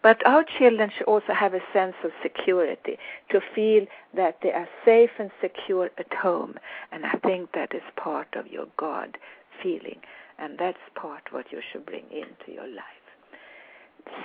But 0.02 0.26
our 0.28 0.44
children 0.60 0.92
should 0.96 1.08
also 1.08 1.34
have 1.34 1.54
a 1.54 1.62
sense 1.74 1.96
of 2.04 2.12
security, 2.22 2.98
to 3.32 3.40
feel 3.56 3.86
that 4.16 4.38
they 4.44 4.52
are 4.52 4.68
safe 4.84 5.12
and 5.18 5.32
secure 5.42 5.90
at 5.98 6.14
home. 6.14 6.56
And 6.92 7.06
I 7.06 7.14
think 7.26 7.54
that 7.54 7.74
is 7.74 7.82
part 7.96 8.28
of 8.36 8.48
your 8.48 8.68
God 8.78 9.18
feeling. 9.64 10.00
And 10.38 10.60
that's 10.60 10.78
part 10.96 11.24
what 11.32 11.52
you 11.52 11.60
should 11.72 11.86
bring 11.86 12.06
into 12.12 12.52
your 12.54 12.68
life. 12.68 13.06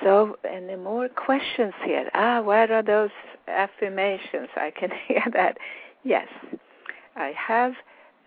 So, 0.02 0.36
any 0.44 0.76
more 0.76 1.08
questions 1.08 1.72
here? 1.84 2.10
Ah, 2.12 2.42
where 2.42 2.70
are 2.70 2.82
those 2.82 3.10
affirmations? 3.48 4.48
I 4.56 4.72
can 4.78 4.90
hear 5.08 5.24
that. 5.32 5.56
Yes, 6.04 6.28
I 7.16 7.32
have 7.36 7.72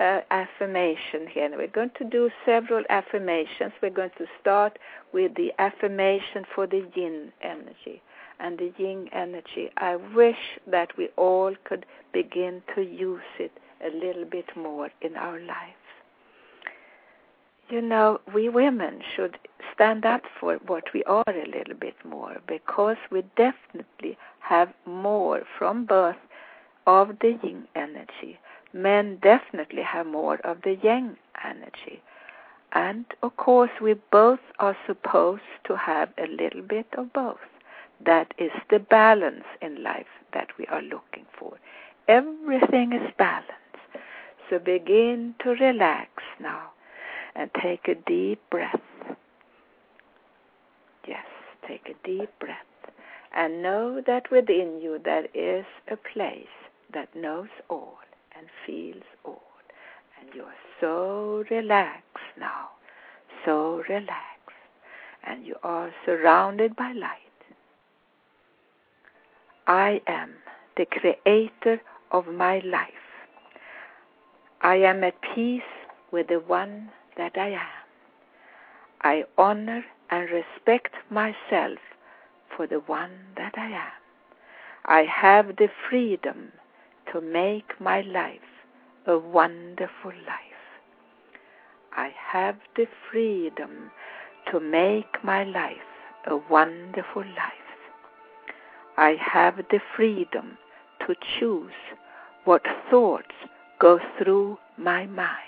uh, 0.04 0.22
affirmation 0.32 1.28
here. 1.32 1.46
And 1.46 1.56
we're 1.56 1.68
going 1.68 1.92
to 1.98 2.04
do 2.04 2.30
several 2.46 2.84
affirmations. 2.90 3.72
We're 3.82 3.90
going 3.90 4.12
to 4.18 4.26
start 4.42 4.78
with 5.14 5.36
the 5.36 5.52
affirmation 5.60 6.46
for 6.54 6.68
the 6.68 6.86
yin 6.96 7.32
energy. 7.42 8.02
And 8.40 8.58
the 8.58 8.74
yin 8.78 9.08
energy, 9.14 9.70
I 9.78 9.96
wish 9.96 10.60
that 10.68 10.98
we 10.98 11.08
all 11.16 11.56
could 11.64 11.86
begin 12.12 12.62
to 12.76 12.82
use 12.82 13.22
it 13.40 13.52
a 13.82 13.96
little 13.96 14.26
bit 14.26 14.46
more 14.58 14.90
in 15.02 15.16
our 15.16 15.40
lives. 15.40 15.78
You 17.70 17.82
know, 17.82 18.20
we 18.34 18.50
women 18.50 19.00
should 19.16 19.38
stand 19.74 20.06
up 20.06 20.24
for 20.40 20.56
what 20.68 20.84
we 20.94 21.04
are 21.06 21.24
a 21.28 21.48
little 21.48 21.76
bit 21.80 21.96
more 22.04 22.38
because 22.48 22.98
we 23.10 23.24
definitely 23.38 24.18
have 24.40 24.74
more 24.86 25.44
from 25.58 25.86
birth 25.86 26.18
of 26.86 27.12
the 27.22 27.40
yin 27.42 27.66
energy 27.76 28.38
men 28.74 29.20
definitely 29.22 29.84
have 29.84 30.06
more 30.08 30.38
of 30.44 30.62
the 30.64 30.78
yang 30.82 31.18
energy. 31.44 32.02
And 32.74 33.06
of 33.22 33.38
course, 33.38 33.70
we 33.82 33.94
both 34.12 34.40
are 34.60 34.76
supposed 34.88 35.44
to 35.66 35.78
have 35.78 36.10
a 36.18 36.28
little 36.28 36.64
bit 36.64 36.88
of 36.98 37.14
both. 37.14 37.38
That 38.04 38.34
is 38.38 38.52
the 38.70 38.80
balance 38.80 39.46
in 39.62 39.84
life 39.84 40.08
that 40.34 40.48
we 40.58 40.66
are 40.68 40.82
looking 40.82 41.26
for. 41.38 41.58
Everything 42.08 42.94
is 42.94 43.14
balance. 43.18 43.48
So 44.50 44.60
begin 44.60 45.36
to 45.44 45.52
relax 45.52 46.10
now 46.40 46.72
and 47.36 47.50
take 47.62 47.88
a 47.88 47.96
deep 47.96 48.42
breath. 48.50 48.82
Yes, 51.08 51.26
take 51.68 51.88
a 51.90 52.08
deep 52.08 52.30
breath. 52.40 52.58
And 53.36 53.64
know 53.64 54.02
that 54.06 54.32
within 54.32 54.80
you 54.82 55.00
there 55.04 55.28
is 55.34 55.66
a 55.90 55.96
place 55.96 56.46
that 56.94 57.16
knows 57.16 57.50
all 57.70 58.03
and 58.44 58.50
feels 58.66 59.04
old. 59.24 59.38
And 60.20 60.30
you 60.36 60.44
are 60.44 60.54
so 60.80 61.44
relaxed 61.50 62.38
now, 62.40 62.70
so 63.46 63.84
relaxed. 63.90 64.20
And 65.26 65.46
you 65.46 65.56
are 65.64 65.92
surrounded 66.06 66.76
by 66.76 66.92
light. 66.92 67.20
I 69.68 70.02
am 70.08 70.34
the 70.76 70.86
creator 70.86 71.82
of 72.12 72.28
my 72.28 72.60
life. 72.60 72.90
I 74.62 74.76
am 74.76 75.04
at 75.04 75.16
peace 75.36 75.62
with 76.12 76.28
the 76.28 76.40
one 76.40 76.90
that 77.18 77.38
I 77.38 77.50
am. 77.50 77.84
I 79.02 79.24
honor 79.38 79.86
and 80.10 80.30
respect 80.30 80.94
myself 81.10 81.80
for 82.56 82.68
the 82.68 82.80
one 82.80 83.12
that 83.38 83.54
I 83.58 83.68
am. 83.68 83.92
I 84.86 85.04
have 85.04 85.56
the 85.58 85.70
freedom 85.90 86.52
to 87.14 87.22
make 87.22 87.80
my 87.80 88.02
life 88.02 88.40
a 89.06 89.18
wonderful 89.18 90.12
life. 90.26 90.64
I 91.96 92.10
have 92.32 92.56
the 92.76 92.88
freedom 93.12 93.92
to 94.52 94.60
make 94.60 95.24
my 95.24 95.44
life 95.44 95.78
a 96.26 96.38
wonderful 96.50 97.22
life. 97.22 97.70
I 98.98 99.16
have 99.22 99.58
the 99.58 99.80
freedom 99.96 100.58
to 101.06 101.16
choose 101.40 101.72
what 102.46 102.64
thoughts 102.90 103.36
go 103.80 104.00
through 104.18 104.58
my 104.78 105.06
mind. 105.06 105.40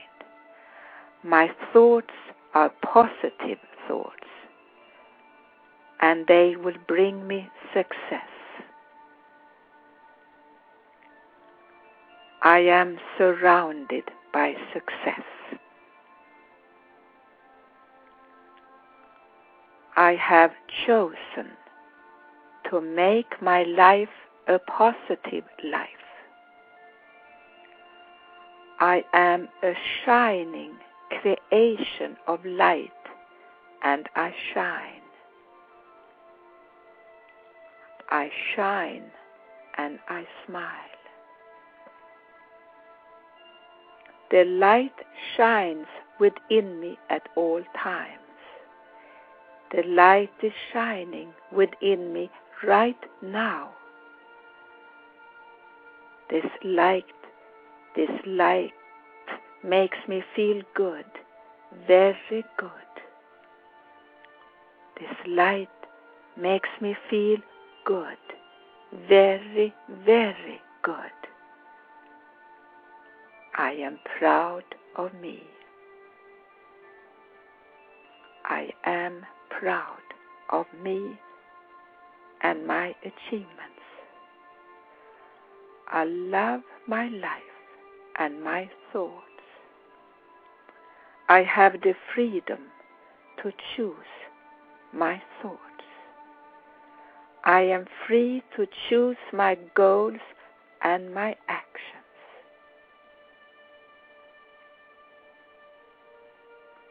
My 1.23 1.49
thoughts 1.73 2.13
are 2.53 2.71
positive 2.83 3.59
thoughts, 3.87 4.29
and 5.99 6.27
they 6.27 6.55
will 6.55 6.77
bring 6.87 7.27
me 7.27 7.49
success. 7.73 8.34
I 12.45 12.59
am 12.59 12.99
surrounded 13.17 14.03
by 14.31 14.53
success. 14.71 15.25
I 19.97 20.13
have 20.13 20.51
chosen 20.85 21.49
to 22.69 22.81
make 22.81 23.41
my 23.41 23.63
life 23.63 24.13
a 24.47 24.59
positive 24.59 25.45
life. 25.63 25.89
I 28.79 29.03
am 29.11 29.49
a 29.63 29.73
shining 30.05 30.73
creation 31.09 32.15
of 32.27 32.45
light 32.45 32.91
and 33.83 34.07
I 34.15 34.31
shine. 34.53 35.01
I 38.11 38.29
shine 38.55 39.09
and 39.79 39.97
I 40.07 40.27
smile. 40.45 40.94
The 44.31 44.43
light 44.45 44.93
shines 45.35 45.87
within 46.19 46.79
me 46.79 46.97
at 47.09 47.27
all 47.35 47.61
times. 47.81 48.19
The 49.71 49.83
light 49.83 50.31
is 50.41 50.53
shining 50.73 51.33
within 51.51 52.13
me 52.13 52.29
right 52.63 52.97
now. 53.21 53.71
This 56.29 56.45
light, 56.63 57.05
this 57.95 58.09
light 58.25 58.73
makes 59.63 59.97
me 60.07 60.23
feel 60.35 60.61
good, 60.75 61.05
very 61.87 62.43
good. 62.57 62.71
This 64.99 65.15
light 65.27 65.69
makes 66.37 66.69
me 66.81 66.95
feel 67.09 67.37
good, 67.85 68.17
very, 69.07 69.73
very 70.05 70.61
good. 70.83 71.11
I 73.57 73.71
am 73.71 73.99
proud 74.19 74.63
of 74.97 75.13
me. 75.13 75.41
I 78.43 78.69
am 78.85 79.25
proud 79.49 80.03
of 80.51 80.65
me 80.83 81.17
and 82.41 82.67
my 82.67 82.93
achievements. 83.01 83.85
I 85.87 86.03
love 86.03 86.61
my 86.85 87.07
life 87.07 87.41
and 88.19 88.43
my 88.43 88.69
thoughts. 88.91 89.21
I 91.29 91.43
have 91.43 91.73
the 91.81 91.93
freedom 92.13 92.59
to 93.41 93.53
choose 93.75 93.95
my 94.93 95.21
thoughts. 95.41 95.59
I 97.45 97.61
am 97.61 97.85
free 98.05 98.43
to 98.57 98.67
choose 98.89 99.17
my 99.31 99.57
goals 99.75 100.19
and 100.83 101.13
my 101.13 101.37
actions. 101.47 101.94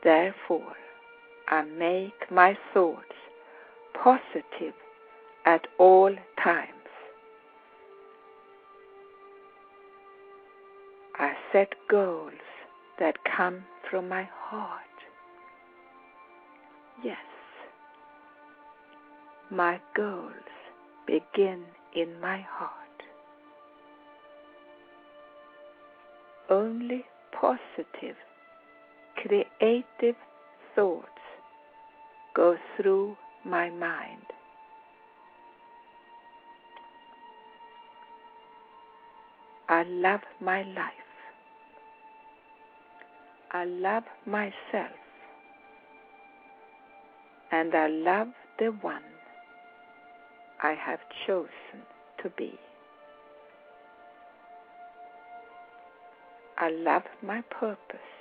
Therefore, 0.04 0.74
I 1.48 1.62
make 1.62 2.30
my 2.30 2.56
thoughts 2.74 3.16
positive 3.94 4.74
at 5.46 5.66
all 5.78 6.14
times. 6.42 6.68
I 11.18 11.32
set 11.52 11.72
goals 11.88 12.32
that 12.98 13.16
come 13.24 13.64
from 13.90 14.08
my 14.08 14.28
heart. 14.30 14.80
Yes, 17.02 17.16
my 19.50 19.80
goals 19.96 20.32
begin 21.06 21.64
in 21.94 22.20
my 22.20 22.40
heart. 22.40 22.70
Only 26.50 27.04
positive, 27.32 28.16
creative 29.26 30.16
thoughts 30.74 31.08
go 32.34 32.56
through 32.76 33.16
my 33.44 33.70
mind. 33.70 34.22
I 39.68 39.84
love 39.84 40.20
my 40.40 40.62
life. 40.62 40.92
I 43.52 43.64
love 43.64 44.02
myself. 44.26 44.98
And 47.50 47.74
I 47.74 47.86
love 47.88 48.28
the 48.58 48.72
one 48.82 49.02
I 50.62 50.74
have 50.74 50.98
chosen 51.26 51.48
to 52.22 52.30
be. 52.36 52.58
I 56.58 56.70
love 56.70 57.02
my 57.22 57.42
purpose 57.60 58.13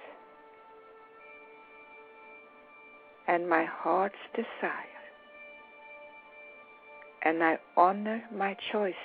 and 3.27 3.49
my 3.49 3.65
heart's 3.65 4.15
desire, 4.35 5.03
and 7.23 7.43
I 7.43 7.57
honor 7.77 8.23
my 8.35 8.55
choices. 8.71 8.95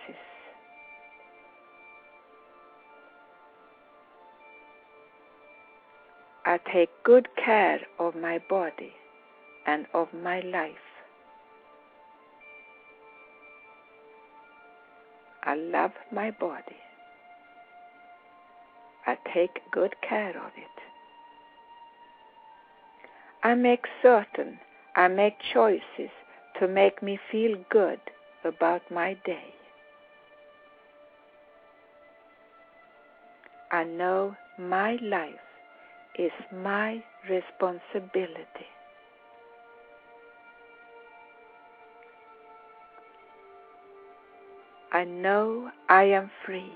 I 6.45 6.59
take 6.73 6.89
good 7.05 7.29
care 7.37 7.81
of 7.99 8.15
my 8.17 8.41
body 8.49 8.95
and 9.67 9.87
of 9.93 10.09
my 10.15 10.41
life. 10.41 10.89
I 15.43 15.55
love 15.55 15.93
my 16.11 16.31
body. 16.31 16.77
I 19.07 19.17
take 19.35 19.61
good 19.71 19.95
care 20.07 20.31
of 20.31 20.53
it. 20.57 20.88
I 23.43 23.55
make 23.55 23.85
certain 24.03 24.59
I 24.97 25.07
make 25.09 25.35
choices 25.55 26.11
to 26.59 26.67
make 26.67 27.03
me 27.03 27.19
feel 27.31 27.57
good 27.71 28.01
about 28.45 28.83
my 28.91 29.17
day. 29.25 29.55
I 33.71 33.85
know 33.85 34.35
my 34.59 34.99
life 35.03 35.35
is 36.19 36.33
my 36.53 37.03
responsibility. 37.29 38.69
I 44.93 45.05
know 45.05 45.71
I 45.89 46.05
am 46.05 46.31
free. 46.45 46.73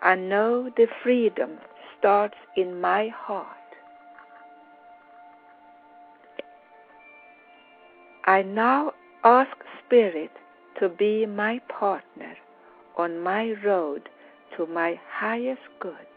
I 0.00 0.14
know 0.14 0.70
the 0.76 0.86
freedom 1.02 1.58
starts 1.98 2.36
in 2.56 2.80
my 2.80 3.08
heart. 3.08 3.65
I 8.36 8.42
now 8.42 8.92
ask 9.24 9.56
Spirit 9.82 10.30
to 10.78 10.90
be 10.90 11.24
my 11.24 11.58
partner 11.70 12.36
on 12.98 13.18
my 13.22 13.54
road 13.64 14.10
to 14.54 14.66
my 14.66 15.00
highest 15.10 15.62
good. 15.80 16.10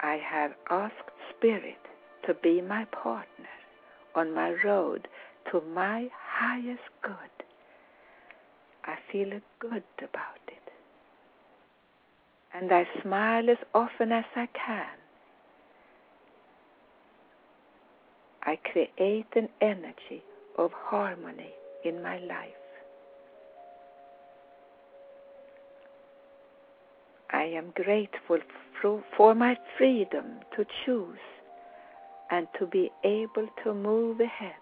I 0.00 0.16
have 0.30 0.52
asked 0.68 1.16
Spirit 1.30 1.80
to 2.26 2.34
be 2.34 2.60
my 2.60 2.84
partner 2.92 3.56
on 4.14 4.34
my 4.34 4.50
road 4.62 5.08
to 5.52 5.62
my 5.62 6.08
highest 6.38 6.82
good. 7.02 7.32
I 8.84 8.96
feel 9.10 9.40
good 9.58 9.84
about 10.00 10.44
it. 10.48 10.59
And 12.54 12.72
I 12.72 12.86
smile 13.02 13.48
as 13.50 13.58
often 13.74 14.12
as 14.12 14.24
I 14.34 14.48
can. 14.54 14.86
I 18.42 18.56
create 18.56 19.26
an 19.36 19.48
energy 19.60 20.22
of 20.58 20.72
harmony 20.72 21.54
in 21.84 22.02
my 22.02 22.18
life. 22.18 22.54
I 27.32 27.44
am 27.44 27.72
grateful 27.74 28.40
for 29.16 29.34
my 29.34 29.56
freedom 29.78 30.40
to 30.56 30.64
choose 30.84 31.18
and 32.30 32.48
to 32.58 32.66
be 32.66 32.90
able 33.04 33.48
to 33.64 33.74
move 33.74 34.20
ahead. 34.20 34.52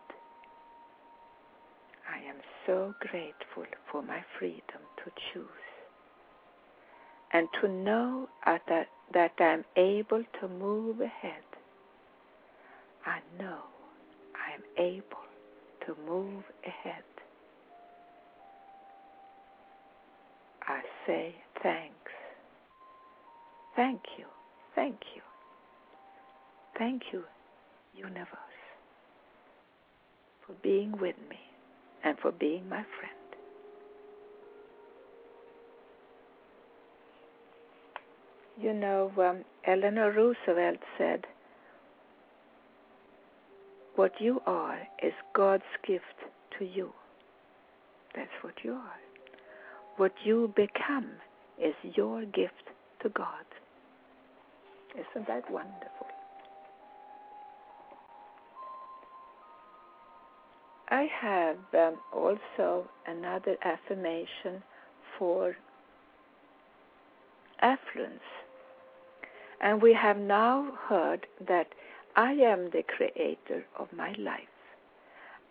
I 2.13 2.19
am 2.29 2.37
so 2.67 2.95
grateful 3.01 3.65
for 3.91 4.03
my 4.03 4.23
freedom 4.39 4.83
to 5.05 5.11
choose 5.33 5.68
and 7.33 7.49
to 7.61 7.69
know 7.69 8.29
that, 8.47 8.89
that 9.15 9.33
I 9.41 9.45
am 9.55 9.65
able 9.77 10.25
to 10.41 10.49
move 10.49 11.01
ahead. 11.01 11.43
I 13.07 13.21
know 13.41 13.61
I 14.35 14.55
am 14.55 14.63
able 14.79 15.27
to 15.87 15.95
move 16.11 16.45
ahead. 16.67 17.05
I 20.67 20.81
say 21.07 21.35
thanks. 21.63 21.95
Thank 23.77 24.01
you, 24.19 24.27
thank 24.75 24.97
you, 25.15 25.23
thank 26.79 27.03
you, 27.13 27.23
universe, 27.95 28.29
for 30.47 30.55
being 30.63 30.93
with 30.93 31.17
me 31.31 31.39
and 32.05 32.19
for 32.21 32.33
being 32.33 32.69
my 32.69 32.85
friend. 32.99 33.18
You 38.61 38.73
know, 38.73 39.13
um, 39.19 39.45
Eleanor 39.67 40.11
Roosevelt 40.11 40.79
said, 40.97 41.25
What 43.95 44.13
you 44.21 44.41
are 44.47 44.81
is 45.03 45.13
God's 45.33 45.63
gift 45.87 46.05
to 46.59 46.65
you. 46.65 46.91
That's 48.17 48.31
what 48.43 48.55
you 48.65 48.73
are. 48.73 49.01
What 49.97 50.13
you 50.25 50.53
become 50.57 51.09
is 51.63 51.75
your 51.83 52.23
gift 52.23 52.55
to 53.03 53.09
God. 53.11 53.45
Isn't 54.95 55.29
that 55.29 55.49
wonderful? 55.51 56.07
I 60.89 61.07
have 61.21 61.59
um, 61.75 61.99
also 62.13 62.89
another 63.07 63.57
affirmation 63.63 64.63
for 65.19 65.55
affluence. 67.61 68.21
And 69.61 69.83
we 69.83 69.93
have 69.95 70.17
now 70.19 70.73
heard 70.89 71.27
that 71.47 71.69
I 72.17 72.33
am 72.33 72.71
the 72.71 72.83
creator 72.83 73.65
of 73.79 73.93
my 73.93 74.13
life 74.19 74.55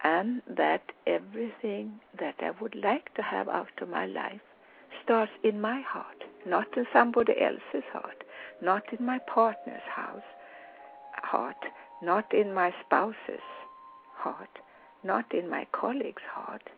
and 0.03 0.41
that 0.47 0.83
everything 1.05 1.99
that 2.19 2.35
I 2.39 2.51
would 2.61 2.75
like 2.75 3.13
to 3.15 3.21
have 3.21 3.49
out 3.49 3.81
of 3.81 3.89
my 3.89 4.05
life 4.05 4.41
starts 5.03 5.31
in 5.43 5.59
my 5.59 5.81
heart, 5.81 6.23
not 6.45 6.77
in 6.77 6.85
somebody 6.93 7.33
else's 7.41 7.87
heart, 7.91 8.23
not 8.61 8.83
in 8.97 9.05
my 9.05 9.19
partner's 9.19 9.87
house, 9.89 10.21
heart, 11.23 11.57
not 12.01 12.33
in 12.33 12.53
my 12.53 12.73
spouse's 12.85 13.47
heart, 14.15 14.59
not 15.03 15.33
in 15.33 15.49
my 15.49 15.65
colleague's 15.71 16.23
heart. 16.31 16.69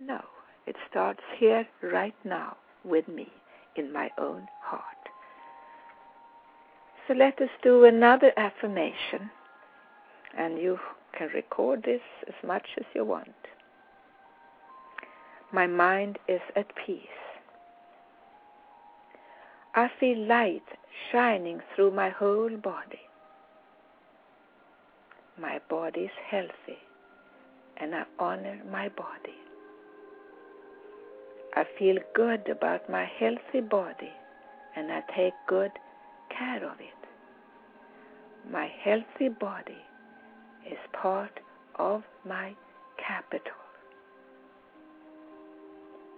No, 0.00 0.20
it 0.66 0.76
starts 0.90 1.22
here 1.38 1.66
right 1.82 2.14
now 2.24 2.56
with 2.84 3.08
me 3.08 3.28
in 3.76 3.92
my 3.92 4.10
own 4.18 4.46
heart. 4.62 5.01
So 7.06 7.14
let 7.14 7.40
us 7.40 7.50
do 7.62 7.84
another 7.84 8.32
affirmation, 8.36 9.30
and 10.38 10.58
you 10.58 10.78
can 11.16 11.28
record 11.34 11.82
this 11.84 12.00
as 12.28 12.34
much 12.46 12.66
as 12.78 12.84
you 12.94 13.04
want. 13.04 13.34
My 15.52 15.66
mind 15.66 16.18
is 16.28 16.40
at 16.56 16.66
peace. 16.86 17.00
I 19.74 19.90
feel 19.98 20.18
light 20.26 20.62
shining 21.10 21.60
through 21.74 21.92
my 21.92 22.10
whole 22.10 22.56
body. 22.56 23.00
My 25.38 25.60
body 25.68 26.02
is 26.02 26.10
healthy 26.30 26.78
and 27.78 27.94
I 27.94 28.04
honor 28.18 28.60
my 28.70 28.88
body. 28.90 29.38
I 31.54 31.64
feel 31.78 31.96
good 32.14 32.48
about 32.48 32.88
my 32.90 33.04
healthy 33.18 33.60
body 33.60 34.12
and 34.76 34.92
I 34.92 35.02
take 35.16 35.34
good 35.46 35.72
care 36.36 36.64
of 36.64 36.78
it. 36.80 37.02
My 38.50 38.68
healthy 38.84 39.28
body 39.28 39.82
is 40.70 40.78
part 40.92 41.40
of 41.78 42.02
my 42.26 42.54
capital. 42.98 43.52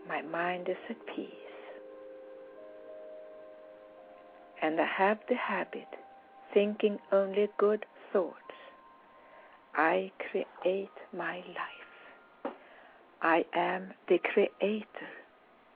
My 0.08 0.22
mind 0.22 0.68
is 0.68 0.76
at 0.90 0.96
peace. 1.14 1.28
And 4.62 4.80
I 4.80 4.86
have 4.86 5.18
the 5.28 5.36
habit 5.36 5.88
thinking 6.52 6.98
only 7.12 7.48
good 7.58 7.84
thoughts. 8.12 8.38
I 9.74 10.12
create 10.30 10.88
my 11.16 11.36
life. 11.36 12.54
I 13.22 13.44
am 13.54 13.92
the 14.08 14.18
creator 14.18 15.10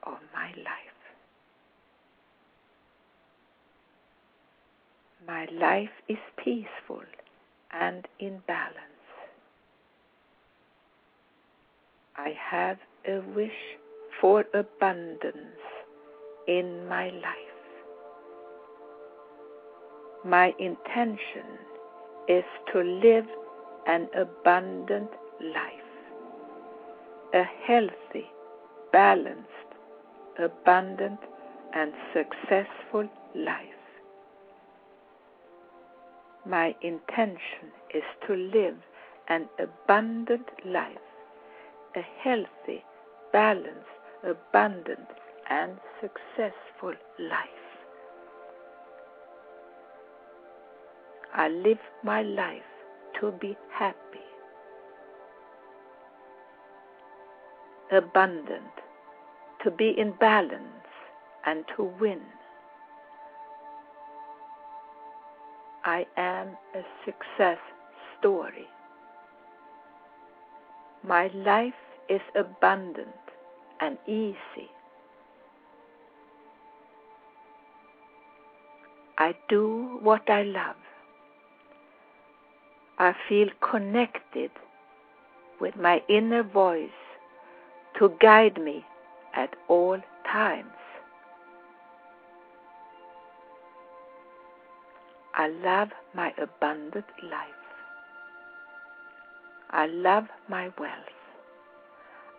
of 0.04 0.18
my 0.34 0.48
life. 0.48 0.87
My 5.28 5.46
life 5.52 5.90
is 6.08 6.16
peaceful 6.42 7.02
and 7.70 8.08
in 8.18 8.40
balance. 8.46 9.04
I 12.16 12.34
have 12.50 12.78
a 13.06 13.20
wish 13.36 13.76
for 14.22 14.46
abundance 14.54 15.60
in 16.46 16.88
my 16.88 17.10
life. 17.10 17.60
My 20.24 20.54
intention 20.58 21.58
is 22.26 22.44
to 22.72 22.80
live 22.80 23.26
an 23.86 24.08
abundant 24.16 25.10
life, 25.42 25.90
a 27.34 27.44
healthy, 27.66 28.30
balanced, 28.92 29.70
abundant, 30.38 31.20
and 31.74 31.92
successful 32.14 33.06
life. 33.34 33.77
My 36.48 36.74
intention 36.80 37.68
is 37.94 38.04
to 38.26 38.34
live 38.34 38.76
an 39.28 39.50
abundant 39.58 40.48
life, 40.64 40.96
a 41.94 42.00
healthy, 42.22 42.82
balanced, 43.34 43.98
abundant, 44.24 45.08
and 45.50 45.72
successful 46.00 46.94
life. 47.18 47.48
I 51.34 51.48
live 51.48 51.80
my 52.02 52.22
life 52.22 52.62
to 53.20 53.32
be 53.32 53.54
happy, 53.70 54.26
abundant, 57.92 58.72
to 59.64 59.70
be 59.70 59.94
in 59.98 60.12
balance, 60.18 60.88
and 61.44 61.64
to 61.76 61.82
win. 62.00 62.22
I 65.88 66.04
am 66.18 66.48
a 66.74 66.82
success 67.06 67.56
story. 68.18 68.66
My 71.02 71.28
life 71.28 71.80
is 72.10 72.20
abundant 72.36 73.24
and 73.80 73.96
easy. 74.06 74.68
I 79.16 79.34
do 79.48 79.98
what 80.02 80.28
I 80.28 80.42
love. 80.42 80.76
I 82.98 83.14
feel 83.26 83.48
connected 83.72 84.50
with 85.58 85.74
my 85.76 86.02
inner 86.06 86.42
voice 86.42 87.00
to 87.98 88.12
guide 88.20 88.60
me 88.60 88.84
at 89.34 89.56
all 89.68 89.98
times. 90.30 90.77
I 95.38 95.46
love 95.46 95.90
my 96.14 96.34
abundant 96.36 97.06
life. 97.22 97.64
I 99.70 99.86
love 99.86 100.24
my 100.48 100.72
wealth. 100.78 101.18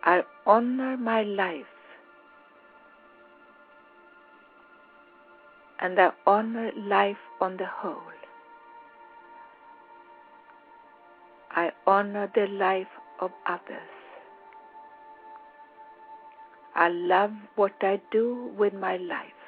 I 0.04 0.22
honor 0.46 0.98
my 0.98 1.22
life 1.22 1.76
and 5.80 5.98
I 5.98 6.10
honor 6.26 6.70
life 6.76 7.24
on 7.40 7.56
the 7.56 7.66
whole. 7.66 8.18
I 11.50 11.72
honor 11.86 12.30
the 12.34 12.46
life 12.48 13.00
of 13.20 13.30
others. 13.46 13.94
I 16.74 16.88
love 16.88 17.32
what 17.56 17.72
I 17.80 18.00
do 18.12 18.52
with 18.58 18.74
my 18.74 18.98
life, 18.98 19.42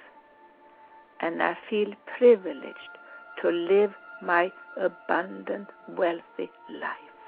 and 1.20 1.42
I 1.42 1.56
feel 1.70 1.92
privileged 2.18 2.98
to 3.42 3.50
live 3.50 3.92
my 4.22 4.50
abundant, 4.80 5.68
wealthy 5.88 6.50
life. 6.70 7.18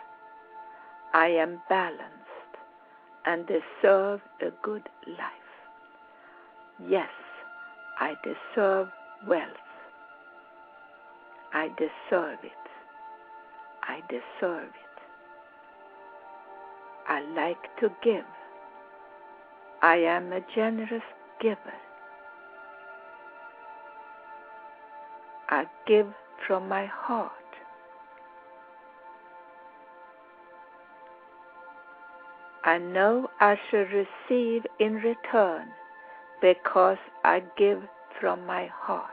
I 1.12 1.26
am 1.26 1.60
balanced 1.68 2.52
and 3.26 3.46
deserve 3.46 4.20
a 4.40 4.50
good 4.62 4.88
life. 5.06 5.50
Yes, 6.88 7.10
I 7.98 8.14
deserve 8.22 8.88
wealth. 9.26 9.68
I 11.52 11.68
deserve 11.78 12.38
it. 12.42 12.52
I 13.82 14.00
deserve 14.08 14.68
it. 14.68 14.94
I 17.06 17.20
like 17.36 17.76
to 17.80 17.90
give. 18.02 18.24
I 19.82 19.96
am 19.96 20.32
a 20.32 20.40
generous 20.54 21.02
giver. 21.40 21.83
I 25.48 25.66
give 25.86 26.06
from 26.46 26.68
my 26.68 26.86
heart. 26.86 27.32
I 32.64 32.78
know 32.78 33.28
I 33.40 33.56
shall 33.70 33.84
receive 33.84 34.64
in 34.80 34.94
return 34.94 35.68
because 36.40 36.96
I 37.22 37.42
give 37.58 37.82
from 38.20 38.46
my 38.46 38.68
heart. 38.72 39.10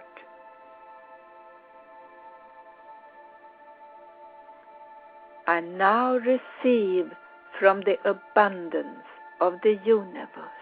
I 5.47 5.59
now 5.59 6.15
receive 6.15 7.11
from 7.59 7.81
the 7.81 7.97
abundance 8.05 9.05
of 9.41 9.55
the 9.63 9.77
universe. 9.85 10.61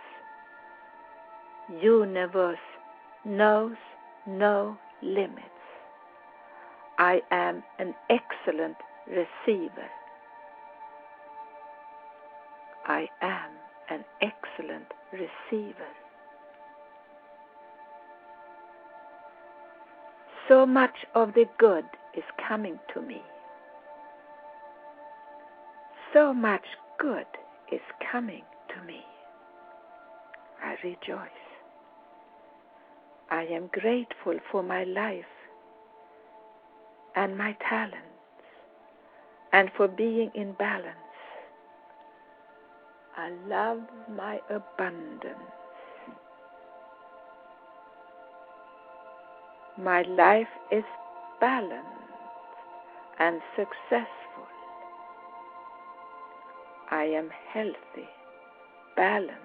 Universe 1.80 2.58
knows 3.24 3.76
no 4.26 4.78
limits. 5.04 5.59
I 7.00 7.22
am 7.32 7.64
an 7.80 7.96
excellent 8.10 8.76
receiver. 9.08 9.88
I 12.86 13.08
am 13.22 13.52
an 13.90 14.04
excellent 14.22 14.92
receiver. 15.14 15.88
So 20.50 20.66
much 20.66 21.06
of 21.16 21.34
the 21.36 21.46
good 21.58 21.86
is 22.18 22.24
coming 22.50 22.78
to 22.94 23.02
me. 23.02 23.22
So 26.14 26.34
much 26.34 26.66
good 27.00 27.28
is 27.72 27.82
coming 28.12 28.44
to 28.76 28.86
me. 28.86 29.06
I 30.62 30.76
rejoice. 30.84 31.30
I 33.32 33.44
am 33.44 33.70
grateful 33.72 34.38
for 34.52 34.64
my 34.64 34.84
life 34.84 35.24
and 37.16 37.38
my 37.38 37.56
talents 37.70 37.98
and 39.52 39.70
for 39.76 39.88
being 39.88 40.32
in 40.36 40.54
balance. 40.54 40.96
I 43.18 43.32
love 43.48 43.82
my 44.16 44.40
abundance. 44.50 45.38
My 49.78 50.02
life 50.04 50.48
is 50.72 50.84
balanced 51.42 51.86
and 53.20 53.42
successful. 53.56 54.48
I 56.92 57.04
am 57.04 57.30
healthy, 57.54 58.10
balanced, 58.96 59.36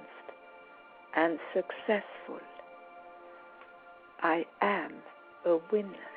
and 1.16 1.38
successful. 1.52 2.40
I 4.22 4.46
am 4.62 4.92
a 5.44 5.58
winner. 5.70 6.13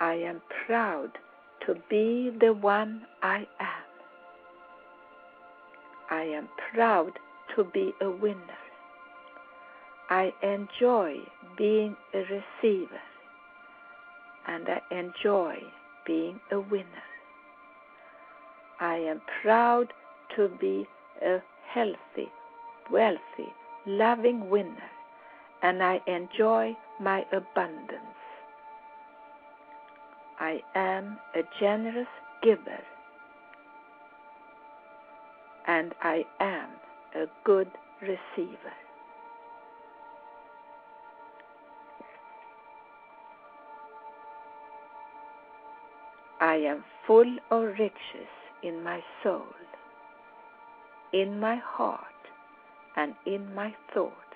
I 0.00 0.14
am 0.14 0.40
proud 0.66 1.10
to 1.66 1.74
be 1.90 2.30
the 2.40 2.54
one 2.54 3.02
I 3.22 3.46
am. 3.60 3.90
I 6.10 6.22
am 6.22 6.48
proud 6.72 7.12
to 7.54 7.64
be 7.64 7.92
a 8.00 8.10
winner. 8.10 8.60
I 10.08 10.32
enjoy 10.42 11.18
being 11.58 11.96
a 12.14 12.18
receiver 12.18 13.00
and 14.48 14.66
I 14.68 14.80
enjoy 14.90 15.58
being 16.06 16.40
a 16.50 16.58
winner. 16.58 17.06
I 18.80 18.96
am 18.96 19.20
proud 19.42 19.92
to 20.34 20.48
be 20.58 20.86
a 21.22 21.40
healthy, 21.68 22.30
wealthy, 22.90 23.52
loving 23.86 24.48
winner 24.48 24.90
and 25.62 25.82
I 25.82 26.00
enjoy 26.06 26.74
my 26.98 27.26
abundance. 27.32 28.19
I 30.40 30.62
am 30.74 31.18
a 31.34 31.42
generous 31.60 32.08
giver 32.42 32.80
and 35.66 35.94
I 36.02 36.24
am 36.40 36.70
a 37.14 37.26
good 37.44 37.68
receiver. 38.00 38.74
I 46.40 46.54
am 46.54 46.84
full 47.06 47.36
of 47.50 47.62
riches 47.78 47.92
in 48.62 48.82
my 48.82 49.00
soul, 49.22 49.44
in 51.12 51.38
my 51.38 51.56
heart, 51.56 52.00
and 52.96 53.14
in 53.26 53.54
my 53.54 53.74
thoughts. 53.92 54.29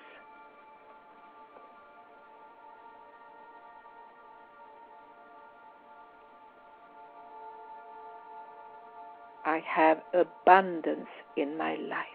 I 9.45 9.61
have 9.67 10.01
abundance 10.13 11.07
in 11.37 11.55
my 11.55 11.75
life. 11.75 12.05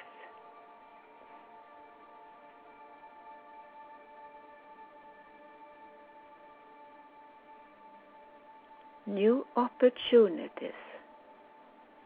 New 9.07 9.47
opportunities 9.57 10.73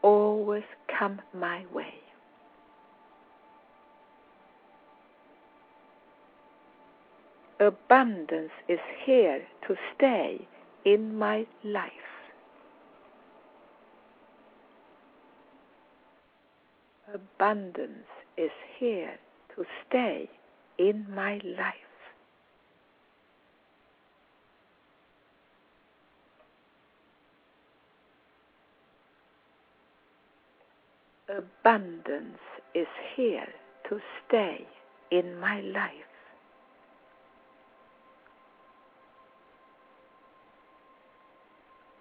always 0.02 0.64
come 0.98 1.22
my 1.32 1.64
way. 1.72 1.94
Abundance 7.60 8.52
is 8.68 8.80
here 9.06 9.42
to 9.66 9.74
stay 9.96 10.46
in 10.84 11.16
my 11.16 11.46
life. 11.64 12.03
Abundance 17.14 18.08
is 18.36 18.50
here 18.76 19.16
to 19.54 19.64
stay 19.86 20.28
in 20.78 21.06
my 21.14 21.34
life. 21.44 21.74
Abundance 31.28 32.40
is 32.74 32.88
here 33.14 33.46
to 33.88 34.00
stay 34.26 34.66
in 35.12 35.38
my 35.38 35.60
life. 35.60 35.92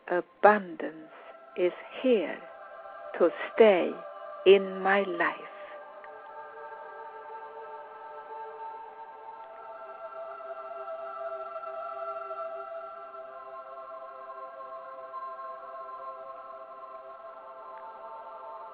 Abundance 0.07 1.13
is 1.55 1.73
here 2.01 2.39
to 3.19 3.29
stay 3.53 3.91
in 4.45 4.81
my 4.81 5.03
life. 5.03 5.37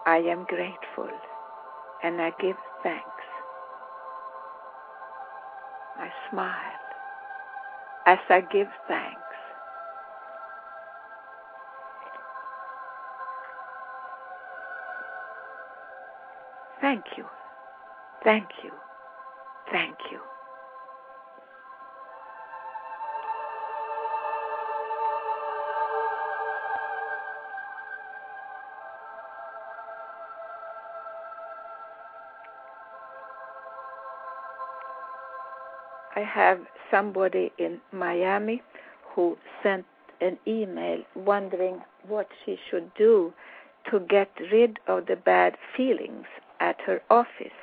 I 0.05 0.17
am 0.17 0.45
grateful 0.45 1.09
and 2.03 2.21
I 2.21 2.31
give 2.41 2.57
thanks. 2.83 3.05
I 5.97 6.09
smile 6.29 6.79
as 8.07 8.19
I 8.29 8.41
give 8.41 8.69
thanks. 8.87 9.28
Thank 16.89 17.05
you, 17.17 17.25
thank 18.23 18.47
you, 18.63 18.71
thank 19.71 19.95
you. 20.11 20.19
I 36.15 36.21
have 36.21 36.57
somebody 36.89 37.51
in 37.59 37.81
Miami 37.91 38.63
who 39.13 39.37
sent 39.61 39.85
an 40.21 40.39
email 40.47 41.03
wondering 41.15 41.81
what 42.07 42.29
she 42.43 42.57
should 42.71 42.91
do 42.95 43.31
to 43.91 43.99
get 43.99 44.31
rid 44.51 44.79
of 44.87 45.05
the 45.05 45.15
bad 45.15 45.55
feelings 45.77 46.25
at 46.69 46.79
her 46.85 47.01
office. 47.09 47.59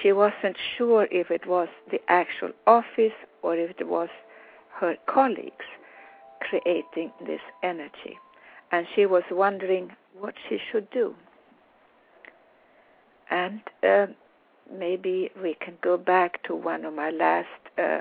She 0.00 0.12
wasn't 0.12 0.56
sure 0.76 1.06
if 1.10 1.30
it 1.30 1.46
was 1.46 1.68
the 1.90 2.00
actual 2.08 2.50
office 2.66 3.18
or 3.42 3.56
if 3.56 3.70
it 3.78 3.86
was 3.86 4.08
her 4.80 4.96
colleagues 5.06 5.68
creating 6.40 7.10
this 7.26 7.40
energy. 7.62 8.14
And 8.70 8.86
she 8.94 9.06
was 9.06 9.22
wondering 9.30 9.92
what 10.18 10.34
she 10.48 10.58
should 10.70 10.88
do. 10.90 11.14
And 13.30 13.60
uh, 13.82 14.06
maybe 14.72 15.30
we 15.42 15.54
can 15.54 15.74
go 15.82 15.96
back 15.96 16.42
to 16.44 16.54
one 16.54 16.84
of 16.84 16.94
my 16.94 17.10
last 17.10 17.60
uh, 17.76 18.00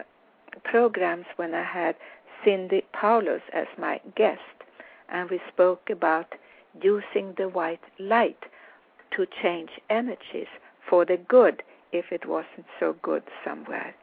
programs 0.63 1.26
when 1.36 1.53
I 1.53 1.63
had 1.63 1.95
Cindy 2.43 2.84
Paulus 2.93 3.41
as 3.53 3.68
my 3.78 3.99
guest, 4.15 4.41
and 5.09 5.30
we 5.30 5.39
spoke 5.53 5.89
about 5.89 6.28
using 6.82 7.34
the 7.38 7.49
white 7.49 7.86
light 7.99 8.43
to 9.18 9.26
change 9.41 9.72
energies 9.89 10.47
for 10.89 11.03
the 11.03 11.18
good 11.18 11.61
if 11.91 12.05
it 12.11 12.26
wasn't 12.26 12.65
so 12.80 12.95
good 13.01 13.24
somewhere. 13.43 13.93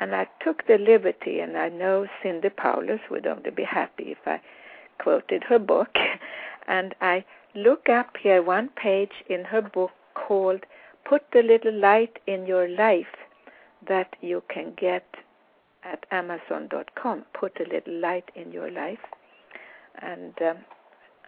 And 0.00 0.14
I 0.14 0.26
took 0.42 0.66
the 0.66 0.78
liberty, 0.78 1.40
and 1.40 1.56
I 1.56 1.68
know 1.68 2.06
Cindy 2.22 2.48
Paulus 2.48 3.00
would 3.10 3.26
only 3.26 3.50
be 3.50 3.64
happy 3.64 4.12
if 4.12 4.18
I 4.26 4.40
quoted 4.98 5.44
her 5.44 5.58
book, 5.58 5.90
and 6.66 6.94
I 7.00 7.24
look 7.54 7.88
up 7.88 8.16
here 8.20 8.42
one 8.42 8.70
page 8.70 9.12
in 9.28 9.44
her 9.44 9.62
book 9.62 9.90
called 10.14 10.64
Put 11.04 11.22
the 11.32 11.42
Little 11.42 11.78
Light 11.78 12.18
in 12.26 12.46
Your 12.46 12.68
Life 12.68 13.14
that 13.86 14.14
you 14.20 14.42
can 14.48 14.72
get 14.80 15.06
at 15.84 16.06
Amazon.com. 16.10 17.24
Put 17.38 17.58
a 17.60 17.68
little 17.68 17.98
light 17.98 18.30
in 18.36 18.52
your 18.52 18.70
life. 18.70 19.00
And 20.00 20.34
um, 20.40 20.58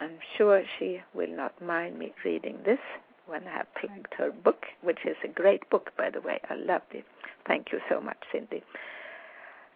I'm 0.01 0.19
sure 0.37 0.63
she 0.79 1.01
will 1.13 1.35
not 1.35 1.61
mind 1.61 1.99
me 1.99 2.13
reading 2.25 2.59
this 2.65 2.79
when 3.27 3.47
I 3.47 3.53
have 3.53 3.67
plugged 3.81 4.15
her 4.19 4.31
book, 4.31 4.67
which 4.83 5.01
is 5.05 5.17
a 5.25 5.29
great 5.29 5.69
book, 5.71 5.91
by 5.97 6.11
the 6.11 6.21
way. 6.21 6.41
I 6.51 6.55
loved 6.55 6.93
it. 6.93 7.05
Thank 7.47 7.73
you 7.73 7.81
so 7.89 8.01
much, 8.01 8.19
Cindy. 8.33 8.63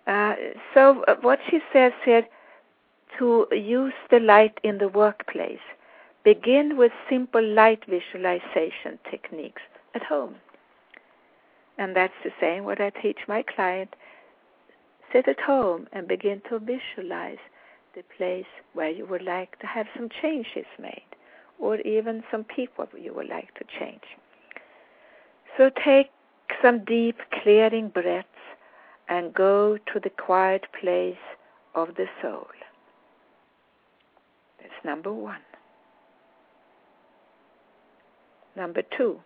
Uh, 0.07 0.35
so, 0.75 1.05
uh, 1.07 1.17
what 1.21 1.39
she 1.51 1.61
says 1.73 1.93
here 2.05 2.27
to 3.19 3.47
use 3.53 3.95
the 4.11 4.21
light 4.21 4.59
in 4.63 4.79
the 4.79 4.89
workplace, 4.89 5.59
begin 6.25 6.77
with 6.77 6.93
simple 7.11 7.43
light 7.43 7.85
visualization 7.89 8.99
techniques 9.11 9.63
at 9.95 10.03
home. 10.03 10.37
And 11.79 11.95
that's 11.95 12.15
the 12.25 12.33
same 12.41 12.65
what 12.65 12.81
I 12.81 12.91
teach 12.91 13.19
my 13.29 13.43
client. 13.43 13.95
Sit 15.13 15.29
at 15.29 15.41
home 15.41 15.89
and 15.93 16.07
begin 16.07 16.43
to 16.51 16.59
visualize 16.59 17.39
the 17.95 18.03
place 18.17 18.47
where 18.75 18.91
you 18.91 19.07
would 19.07 19.23
like 19.23 19.59
to 19.61 19.67
have 19.67 19.87
some 19.97 20.09
changes 20.23 20.67
made 20.79 21.08
or 21.59 21.81
even 21.81 22.23
some 22.31 22.45
people 22.45 22.87
you 22.99 23.13
would 23.15 23.29
like 23.29 23.53
to 23.55 23.65
change. 23.79 24.03
So 25.57 25.71
take 25.85 26.11
some 26.63 26.85
deep 26.85 27.17
clearing 27.43 27.89
breaths 27.89 28.29
and 29.09 29.35
go 29.35 29.79
to 29.93 30.01
the 30.01 30.11
quiet 30.11 30.67
place 30.81 31.17
of 31.75 31.89
the 31.97 32.07
soul. 32.23 32.47
That's 34.61 34.85
number 34.85 35.13
one. 35.13 35.41
Number 38.57 38.83
two, 38.97 39.21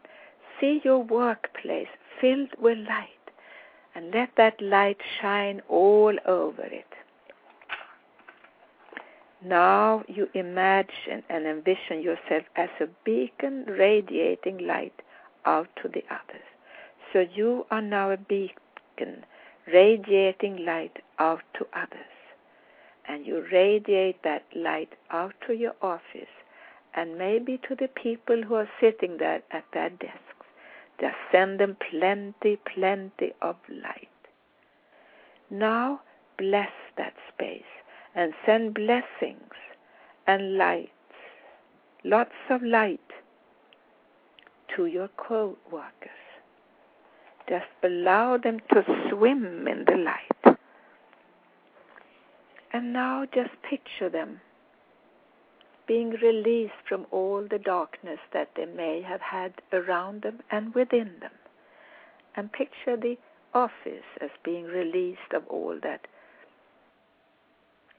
see 0.60 0.80
your 0.84 1.02
workplace 1.02 1.88
filled 2.20 2.50
with 2.60 2.78
light 2.78 3.08
and 3.94 4.12
let 4.12 4.30
that 4.36 4.60
light 4.60 4.98
shine 5.20 5.60
all 5.68 6.14
over 6.26 6.64
it. 6.64 6.86
Now 9.44 10.04
you 10.06 10.28
imagine 10.34 11.24
and 11.28 11.46
envision 11.46 12.00
yourself 12.00 12.44
as 12.54 12.68
a 12.80 12.86
beacon 13.04 13.64
radiating 13.66 14.58
light 14.58 15.02
out 15.44 15.68
to 15.82 15.88
the 15.88 16.04
others. 16.10 16.46
So 17.12 17.26
you 17.34 17.66
are 17.70 17.82
now 17.82 18.12
a 18.12 18.16
beacon 18.16 19.24
radiating 19.66 20.64
light 20.64 20.98
out 21.18 21.42
to 21.54 21.66
others. 21.74 22.14
And 23.08 23.26
you 23.26 23.44
radiate 23.50 24.22
that 24.22 24.44
light 24.54 24.92
out 25.10 25.34
to 25.48 25.54
your 25.54 25.74
office 25.82 26.34
and 26.94 27.18
maybe 27.18 27.58
to 27.68 27.74
the 27.74 27.88
people 27.88 28.42
who 28.42 28.54
are 28.54 28.70
sitting 28.80 29.16
there 29.18 29.42
at 29.50 29.64
their 29.72 29.90
desks. 29.90 30.46
Just 31.00 31.16
send 31.32 31.58
them 31.58 31.76
plenty, 31.90 32.60
plenty 32.74 33.32
of 33.42 33.56
light. 33.68 34.08
Now 35.50 36.02
bless 36.38 36.70
that 36.96 37.14
space 37.34 37.64
and 38.14 38.32
send 38.44 38.74
blessings 38.74 39.54
and 40.26 40.56
lights, 40.56 40.90
lots 42.04 42.34
of 42.50 42.62
light 42.62 43.00
to 44.76 44.86
your 44.86 45.08
co 45.16 45.56
workers. 45.70 46.10
Just 47.48 47.66
allow 47.82 48.36
them 48.38 48.60
to 48.72 48.84
swim 49.10 49.66
in 49.66 49.84
the 49.84 49.96
light. 49.96 50.56
And 52.72 52.92
now 52.92 53.26
just 53.34 53.50
picture 53.68 54.08
them 54.08 54.40
being 55.86 56.10
released 56.22 56.88
from 56.88 57.06
all 57.10 57.46
the 57.50 57.58
darkness 57.58 58.18
that 58.32 58.50
they 58.56 58.64
may 58.64 59.02
have 59.02 59.20
had 59.20 59.52
around 59.72 60.22
them 60.22 60.40
and 60.50 60.74
within 60.74 61.12
them. 61.20 61.32
And 62.34 62.52
picture 62.52 62.96
the 62.96 63.18
office 63.52 64.06
as 64.20 64.30
being 64.42 64.64
released 64.64 65.34
of 65.34 65.46
all 65.48 65.78
that 65.82 66.06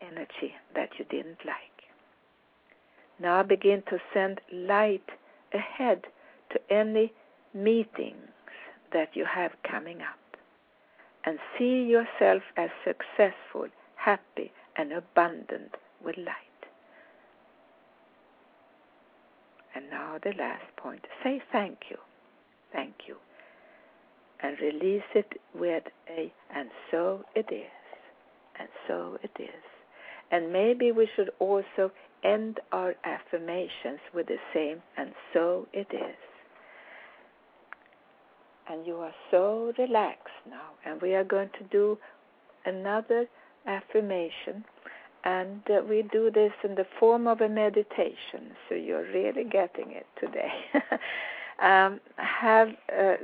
energy 0.04 0.54
that 0.76 0.90
you 0.98 1.06
didn't 1.06 1.46
like. 1.46 1.74
Now 3.20 3.44
begin 3.44 3.84
to 3.90 4.00
send 4.14 4.42
light 4.52 5.10
ahead 5.54 6.04
to 6.52 6.60
any 6.74 7.14
meetings 7.54 8.30
that 8.92 9.10
you 9.16 9.26
have 9.26 9.52
coming 9.70 10.02
up 10.02 10.20
and 11.26 11.40
see 11.58 11.84
yourself 11.84 12.44
as 12.58 12.70
successful, 12.84 13.68
happy, 13.96 14.52
and 14.76 14.92
abundant 14.92 15.76
with 16.04 16.18
light. 16.18 16.28
And 19.76 19.90
now 19.90 20.18
the 20.22 20.34
last 20.38 20.76
point 20.78 21.06
say 21.24 21.42
thank 21.52 21.78
you. 21.90 21.98
Thank 22.72 22.94
you. 23.08 23.16
And 24.42 24.58
release 24.60 25.04
it 25.16 25.40
with 25.56 25.84
a, 26.10 26.32
and 26.54 26.70
so 26.92 27.24
it 27.36 27.48
is. 27.52 27.72
And 28.60 28.68
so 28.88 29.18
it 29.24 29.32
is. 29.40 29.73
And 30.34 30.52
maybe 30.52 30.92
we 30.92 31.08
should 31.16 31.30
also 31.38 31.92
end 32.24 32.60
our 32.72 32.96
affirmations 33.04 34.00
with 34.16 34.26
the 34.26 34.40
same, 34.52 34.82
and 34.98 35.12
so 35.32 35.68
it 35.74 35.86
is. 35.92 36.16
And 38.68 38.88
you 38.88 38.96
are 38.96 39.14
so 39.30 39.72
relaxed 39.78 40.34
now. 40.50 40.72
And 40.88 41.00
we 41.04 41.14
are 41.14 41.24
going 41.24 41.52
to 41.60 41.64
do 41.66 42.00
another 42.66 43.28
affirmation. 43.68 44.66
And 45.24 45.62
uh, 45.70 45.84
we 45.88 46.04
do 46.12 46.32
this 46.32 46.54
in 46.64 46.74
the 46.74 46.88
form 47.00 47.28
of 47.28 47.42
a 47.42 47.48
meditation, 47.48 48.56
so 48.68 48.74
you're 48.74 49.06
really 49.14 49.44
getting 49.44 49.92
it 49.92 50.08
today. 50.20 50.52
um, 51.62 52.00
have 52.16 52.70
uh, 52.92 53.18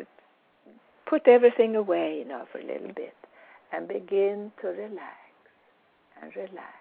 put 1.07 1.27
everything 1.27 1.75
away 1.75 2.23
now 2.27 2.43
for 2.51 2.59
a 2.59 2.65
little 2.65 2.93
bit 2.95 3.15
and 3.73 3.87
begin 3.87 4.51
to 4.61 4.67
relax 4.67 5.17
and 6.21 6.35
relax 6.35 6.75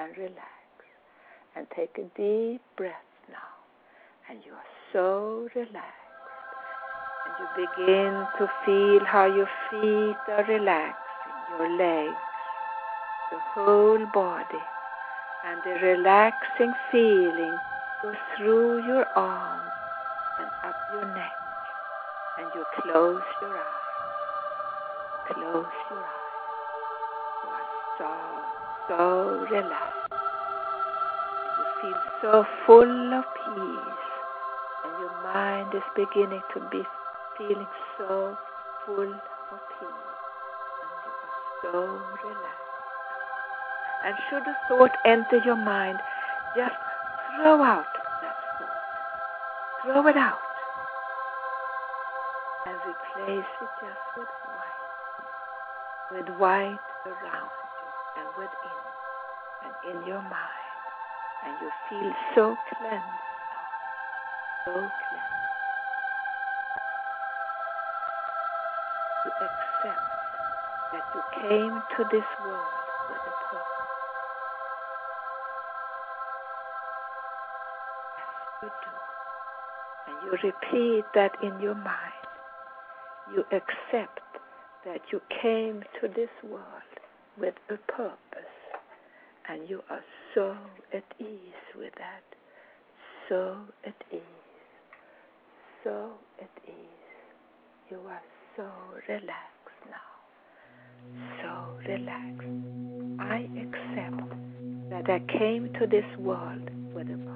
and 0.00 0.16
relax 0.16 0.60
and 1.56 1.66
take 1.76 1.98
a 1.98 2.06
deep 2.16 2.62
breath 2.76 3.10
now. 3.28 3.52
And 4.30 4.38
you 4.46 4.52
are 4.52 4.72
so 4.92 5.48
relaxed. 5.54 5.76
And 7.26 7.34
you 7.40 7.66
begin 7.66 8.12
to 8.38 8.50
feel 8.64 9.04
how 9.04 9.26
your 9.26 9.48
feet 9.70 10.16
are 10.32 10.44
relaxing, 10.48 11.36
your 11.58 11.76
legs, 11.76 12.16
the 13.30 13.38
whole 13.52 14.06
body. 14.14 14.64
And 15.46 15.60
the 15.64 15.86
relaxing 15.86 16.72
feeling 16.90 17.56
goes 18.02 18.14
through 18.36 18.86
your 18.86 19.04
arms 19.16 19.70
and 20.38 20.48
up 20.64 20.76
your 20.94 21.14
neck. 21.14 21.32
And 22.38 22.48
you 22.54 22.64
close 22.80 23.22
your 23.42 23.56
eyes. 23.56 23.74
Close 25.28 25.66
your 25.90 25.98
eyes. 25.98 26.20
You 27.44 27.50
are 27.50 27.66
so, 27.98 28.88
so 28.88 29.54
relaxed 29.54 29.89
feel 31.80 31.94
so 32.22 32.44
full 32.66 33.14
of 33.14 33.24
peace, 33.36 34.02
and 34.84 34.92
your 35.00 35.14
mind 35.32 35.74
is 35.74 35.82
beginning 35.96 36.42
to 36.54 36.60
be 36.70 36.82
feeling 37.38 37.66
so 37.96 38.36
full 38.86 39.12
of 39.12 39.60
peace, 39.78 40.10
and 40.82 40.92
you 41.04 41.12
are 41.12 41.62
so 41.62 41.80
relaxed. 42.24 42.60
And 44.04 44.14
should 44.28 44.42
a 44.42 44.56
thought 44.68 44.92
enter 45.04 45.40
your 45.44 45.56
mind, 45.56 45.98
just 46.56 46.74
throw 47.36 47.62
out 47.62 47.84
that 48.22 48.36
thought. 48.58 49.92
Throw 49.92 50.06
it 50.06 50.16
out. 50.16 50.38
And 52.66 52.76
replace 52.76 53.52
it 53.62 53.68
just 53.80 54.04
with 54.16 54.28
white. 54.44 54.80
With 56.12 56.28
white 56.38 56.78
around 57.06 57.50
you 57.50 58.20
and 58.20 58.28
within 58.36 58.80
and 59.62 60.02
in 60.02 60.06
your 60.06 60.22
mind 60.22 60.69
and 61.46 61.54
you 61.60 61.70
feel 61.88 62.12
so 62.34 62.56
cleansed, 62.76 63.04
so 64.66 64.72
cleansed. 64.72 65.40
You 69.24 69.32
accept 69.40 70.10
that 70.92 71.04
you 71.14 71.22
came 71.48 71.82
to 71.96 72.04
this 72.10 72.28
world 72.44 72.74
with 73.10 73.22
a 73.26 73.34
purpose. 73.50 73.90
Yes, 78.16 78.32
you 78.62 78.68
do. 78.68 78.92
And 80.08 80.16
you 80.24 80.30
repeat 80.50 81.04
that 81.14 81.32
in 81.42 81.60
your 81.60 81.74
mind. 81.74 82.26
You 83.34 83.44
accept 83.52 84.20
that 84.84 85.00
you 85.12 85.20
came 85.42 85.82
to 86.00 86.08
this 86.08 86.30
world 86.42 86.90
with 87.38 87.54
a 87.68 87.76
purpose 87.92 88.18
and 89.48 89.68
you 89.68 89.82
are 89.90 90.02
so 90.34 90.56
at 90.92 91.04
ease 91.18 91.66
with 91.76 91.92
that. 91.98 92.22
So 93.28 93.56
at 93.84 93.94
ease. 94.12 94.20
So 95.84 96.12
at 96.40 96.50
ease. 96.68 96.74
You 97.90 97.98
are 98.08 98.22
so 98.56 98.68
relaxed 99.08 99.82
now. 99.90 100.10
So 101.42 101.88
relaxed. 101.88 102.46
I 103.20 103.48
accept 103.58 104.30
that 104.90 105.10
I 105.10 105.20
came 105.38 105.72
to 105.80 105.86
this 105.86 106.04
world 106.18 106.70
with 106.94 107.08
a 107.08 107.29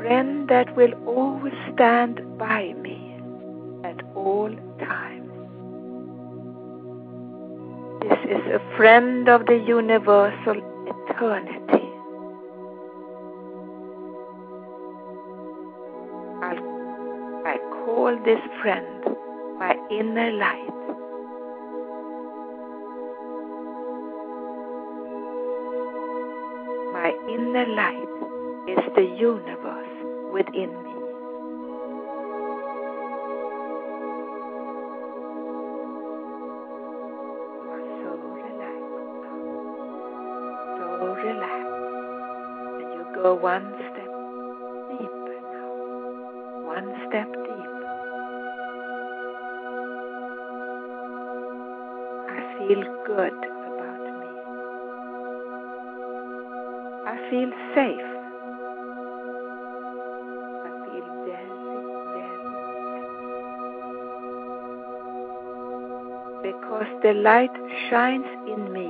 friend 0.00 0.48
that 0.48 0.74
will 0.76 0.94
always 1.06 1.52
stand 1.74 2.20
by 2.38 2.72
me 2.72 3.18
at 3.84 4.00
all 4.14 4.48
times. 4.78 5.30
This 8.00 8.18
is 8.36 8.42
a 8.58 8.76
friend 8.78 9.28
of 9.28 9.44
the 9.44 9.58
universal 9.66 10.56
eternity. 10.86 11.86
I 17.52 17.58
call 17.84 18.18
this 18.24 18.40
friend 18.62 19.04
my 19.58 19.76
inner 19.90 20.32
light. 20.32 20.76
My 26.94 27.12
inner 27.28 27.66
light 27.66 28.10
is 28.68 28.94
the 28.94 29.02
universe 29.18 29.59
within 30.32 30.70
me. 30.84 30.90
You 42.80 43.46
are 43.46 43.60
the 67.10 67.20
light 67.22 67.50
shines 67.88 68.24
in 68.46 68.72
me 68.72 68.89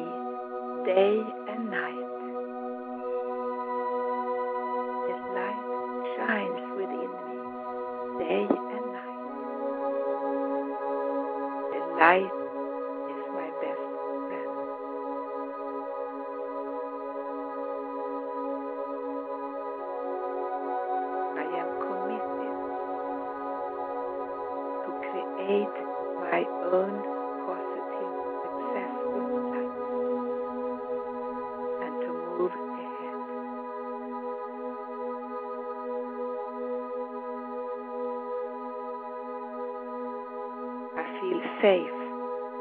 safe 41.63 42.01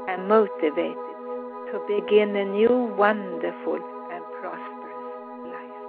and 0.08 0.28
motivated 0.28 0.96
to 1.72 1.80
begin 1.88 2.36
a 2.36 2.46
new, 2.46 2.94
wonderful, 2.98 3.80
and 4.12 4.24
prosperous 4.42 5.06
life. 5.46 5.80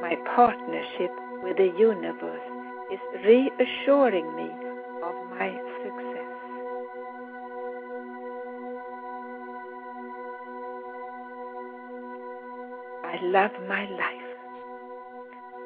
My 0.00 0.14
partnership 0.34 1.10
with 1.42 1.56
the 1.56 1.72
universe 1.78 2.46
is 2.92 3.00
reassuring 3.24 4.36
me 4.36 4.50
of 5.02 5.14
my 5.30 5.65
love 13.36 13.56
my 13.68 13.84
life 14.04 14.30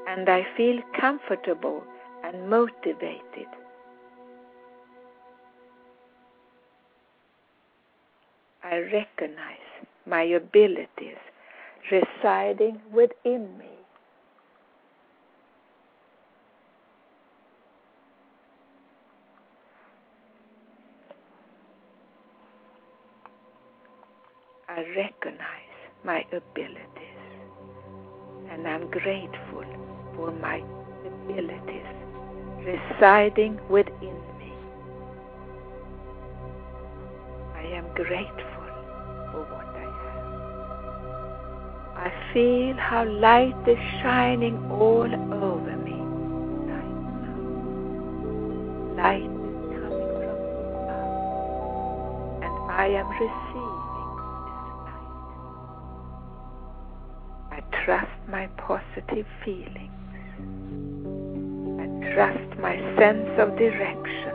and 0.09 0.29
I 0.29 0.45
feel 0.57 0.79
comfortable 1.01 1.85
and 2.25 2.51
motivated. 2.51 3.51
I 8.65 8.77
recognize 9.01 9.71
my 10.05 10.23
abilities 10.23 11.21
residing 11.93 12.81
within 12.93 13.57
me. 13.57 13.70
Grateful 29.11 29.65
for 30.15 30.31
my 30.31 30.63
abilities 31.05 31.89
residing 32.65 33.59
within 33.69 34.15
me. 34.39 34.53
I 37.57 37.63
am 37.79 37.87
grateful 37.95 38.67
for 39.33 39.43
what 39.51 39.69
I 39.75 39.89
have. 40.05 40.31
I 42.07 42.09
feel 42.33 42.75
how 42.77 43.05
light 43.05 43.67
is 43.67 43.83
shining 44.01 44.57
all 44.71 45.13
over 45.49 45.77
me. 45.89 45.99
Light 48.97 49.23
is 49.23 49.75
coming 49.75 50.11
from 50.23 50.39
above, 50.79 51.23
and 52.47 52.55
I 52.71 52.87
am 53.01 53.09
receiving 53.11 53.50
positive 59.11 59.27
feelings. 59.45 59.91
I 61.81 62.15
trust 62.15 62.61
my 62.61 62.77
sense 62.99 63.29
of 63.39 63.57
direction. 63.57 64.35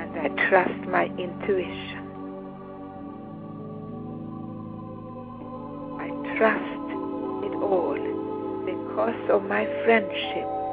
And 0.00 0.18
I 0.18 0.48
trust 0.48 0.88
my 0.88 1.04
intuition. 1.18 2.04
I 5.98 6.08
trust 6.36 6.86
it 7.46 7.56
all 7.62 7.96
because 8.66 9.30
of 9.30 9.42
my 9.44 9.64
friendship 9.84 10.65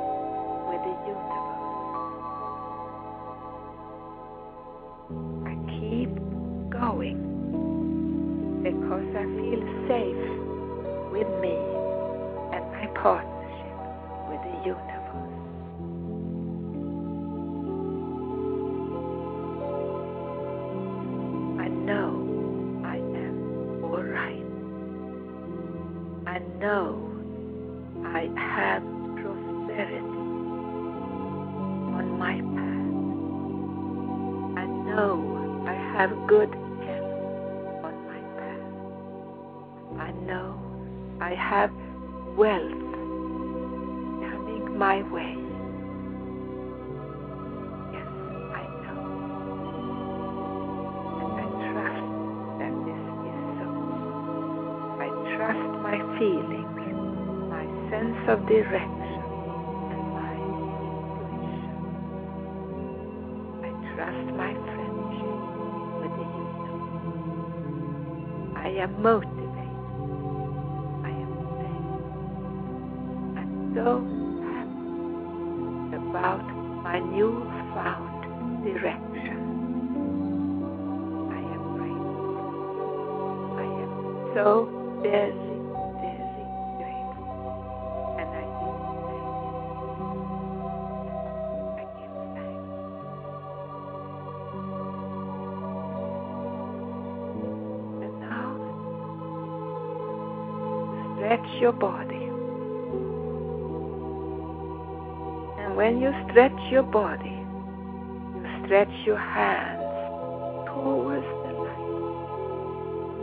And 105.73 105.77
when 105.79 105.99
you 105.99 106.13
stretch 106.29 106.71
your 106.71 106.83
body, 106.83 107.33
you 107.33 108.45
stretch 108.63 108.93
your 109.07 109.17
hands 109.17 109.81
towards 110.69 111.25
the 111.25 111.51
light. 111.57 111.81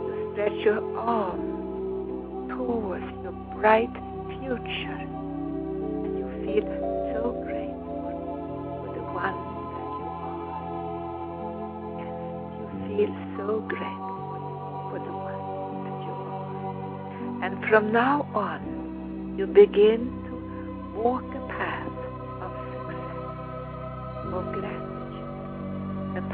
You 0.03 0.13
stretch 0.33 0.59
your 0.65 0.83
arms 0.99 2.49
towards 2.49 3.07
your 3.23 3.31
bright 3.55 3.93
future. 4.35 4.99
And 4.99 6.17
you 6.19 6.27
feel 6.43 6.67
so 7.13 7.21
grateful 7.47 8.03
for 8.83 8.91
the 8.95 9.03
one 9.15 9.39
that 9.71 9.91
you 9.95 10.07
are. 10.27 10.43
Yes, 12.03 12.19
you 12.59 12.67
feel 12.97 13.13
so 13.37 13.47
grateful 13.65 14.91
for 14.91 14.99
the 14.99 15.15
one 15.15 15.39
that 15.87 15.99
you 16.03 16.15
are. 16.19 17.45
And 17.45 17.53
from 17.69 17.93
now 17.93 18.27
on, 18.35 18.59
you 19.37 19.47
begin 19.47 20.11
to 20.27 20.33
walk 21.01 21.40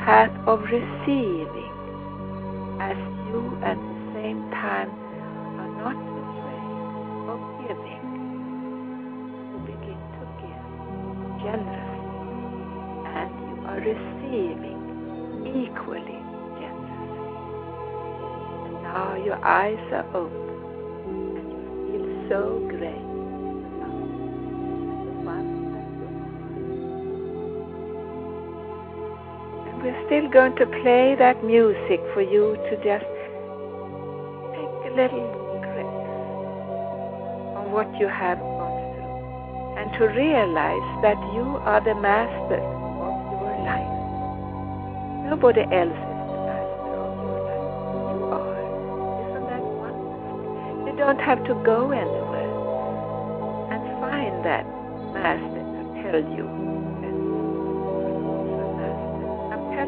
path 0.07 0.31
of 0.47 0.61
receiving, 0.61 1.75
as 2.79 2.95
you 3.27 3.43
at 3.61 3.75
the 3.75 3.97
same 4.15 4.39
time 4.55 4.87
are 5.59 5.67
not 5.83 5.99
afraid 5.99 7.27
of 7.27 7.39
giving. 7.67 8.03
You 9.51 9.59
begin 9.67 9.99
to 10.15 10.23
give 10.39 10.63
generously, 11.43 12.07
and 13.19 13.29
you 13.35 13.55
are 13.67 13.81
receiving 13.83 14.79
equally 15.59 16.23
generously. 16.55 17.35
And 18.63 18.75
now 18.87 19.19
your 19.25 19.43
eyes 19.43 19.91
are 19.91 20.07
open 20.15 21.35
and 21.35 21.51
you 21.51 21.99
feel 21.99 22.07
so 22.29 22.41
great. 22.69 23.06
Still 30.07 30.29
going 30.29 30.55
to 30.55 30.65
play 30.65 31.15
that 31.19 31.43
music 31.43 31.99
for 32.13 32.21
you 32.21 32.55
to 32.71 32.75
just 32.79 33.03
take 34.55 34.75
a 34.87 34.91
little 34.95 35.27
grip 35.59 35.91
on 37.59 37.71
what 37.75 37.91
you 37.99 38.07
have 38.07 38.39
gone 38.39 38.79
through 38.95 39.75
and 39.75 39.91
to 39.99 40.07
realize 40.15 40.87
that 41.03 41.19
you 41.35 41.59
are 41.67 41.83
the 41.83 41.93
master 41.99 42.55
of 42.55 43.19
your 43.35 43.51
life. 43.67 43.91
Nobody 45.27 45.67
else 45.75 45.91
is 45.91 46.15
the 46.23 46.39
master 46.47 46.87
of 47.03 47.11
your 47.19 47.43
life. 47.43 47.67
You 48.15 48.31
are. 48.31 48.63
Isn't 49.27 49.43
that 49.51 49.63
wonderful? 49.75 50.87
You 50.87 50.95
don't 50.95 51.19
have 51.19 51.43
to 51.51 51.53
go 51.67 51.91
anywhere 51.91 52.47
and 53.75 53.83
find 53.99 54.39
that 54.47 54.63
master 55.11 55.67
to 55.67 55.83
tell 55.99 56.23
you 56.31 56.47
you 56.47 56.66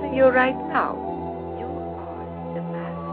Telling 0.09 0.17
you 0.17 0.25
right 0.33 0.57
now, 0.69 0.95
you 1.59 1.69
are 1.69 2.25
the 2.55 2.61
master. 2.73 3.05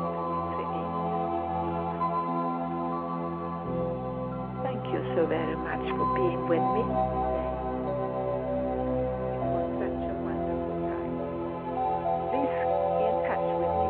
Thank 4.64 4.80
you 4.88 5.00
so 5.14 5.26
very 5.26 5.56
much 5.56 5.84
for 5.92 6.06
being 6.16 6.40
with 6.48 6.64
me. 6.72 6.82
It 9.28 9.44
was 9.44 9.68
such 9.76 10.08
a 10.08 10.14
wonderful 10.24 10.76
time. 10.88 11.16
Please 12.32 12.56
be 12.64 13.04
in 13.04 13.16
touch 13.28 13.48
with 13.60 13.74
me 13.76 13.88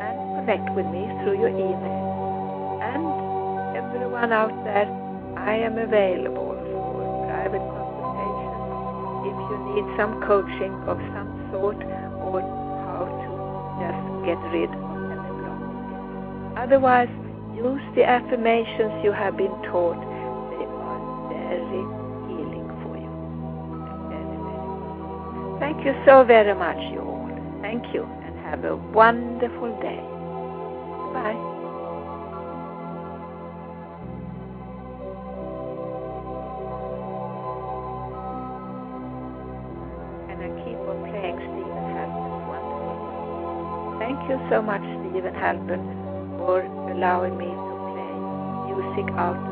and 0.00 0.16
connect 0.40 0.68
with 0.74 0.86
me 0.86 1.02
through 1.20 1.36
your 1.40 1.52
email. 1.52 2.80
And 2.80 3.04
everyone 3.76 4.32
out 4.32 4.56
there, 4.64 4.88
I 5.36 5.56
am 5.56 5.76
available 5.76 6.51
need 9.74 9.86
some 9.96 10.20
coaching 10.22 10.72
of 10.86 10.98
some 11.16 11.30
sort 11.50 11.76
or 12.20 12.40
how 12.86 13.08
to 13.08 13.30
just 13.80 14.02
get 14.28 14.40
rid 14.52 14.68
of 14.68 14.76
any 15.10 15.32
blockages. 15.40 16.58
Otherwise, 16.58 17.08
use 17.56 17.82
the 17.96 18.04
affirmations 18.04 18.92
you 19.04 19.12
have 19.12 19.36
been 19.36 19.54
taught. 19.72 20.00
They 20.52 20.64
are 20.68 21.00
very 21.32 21.84
healing 22.28 22.68
for 22.84 22.94
you. 23.00 23.12
Very, 24.12 24.38
very. 24.44 25.58
Thank 25.60 25.84
you 25.84 25.94
so 26.04 26.24
very 26.24 26.54
much, 26.54 26.78
you 26.92 27.00
all. 27.00 27.28
Thank 27.60 27.94
you, 27.94 28.04
and 28.04 28.38
have 28.40 28.64
a 28.64 28.76
wonderful 28.76 29.72
day. 29.80 30.11
You 44.32 44.40
so 44.48 44.62
much, 44.62 44.80
Steven 44.80 45.34
Halpern, 45.34 45.84
for 46.38 46.62
allowing 46.90 47.36
me 47.36 47.44
to 47.44 47.74
play 47.92 48.72
music 48.72 49.12
out 49.18 49.51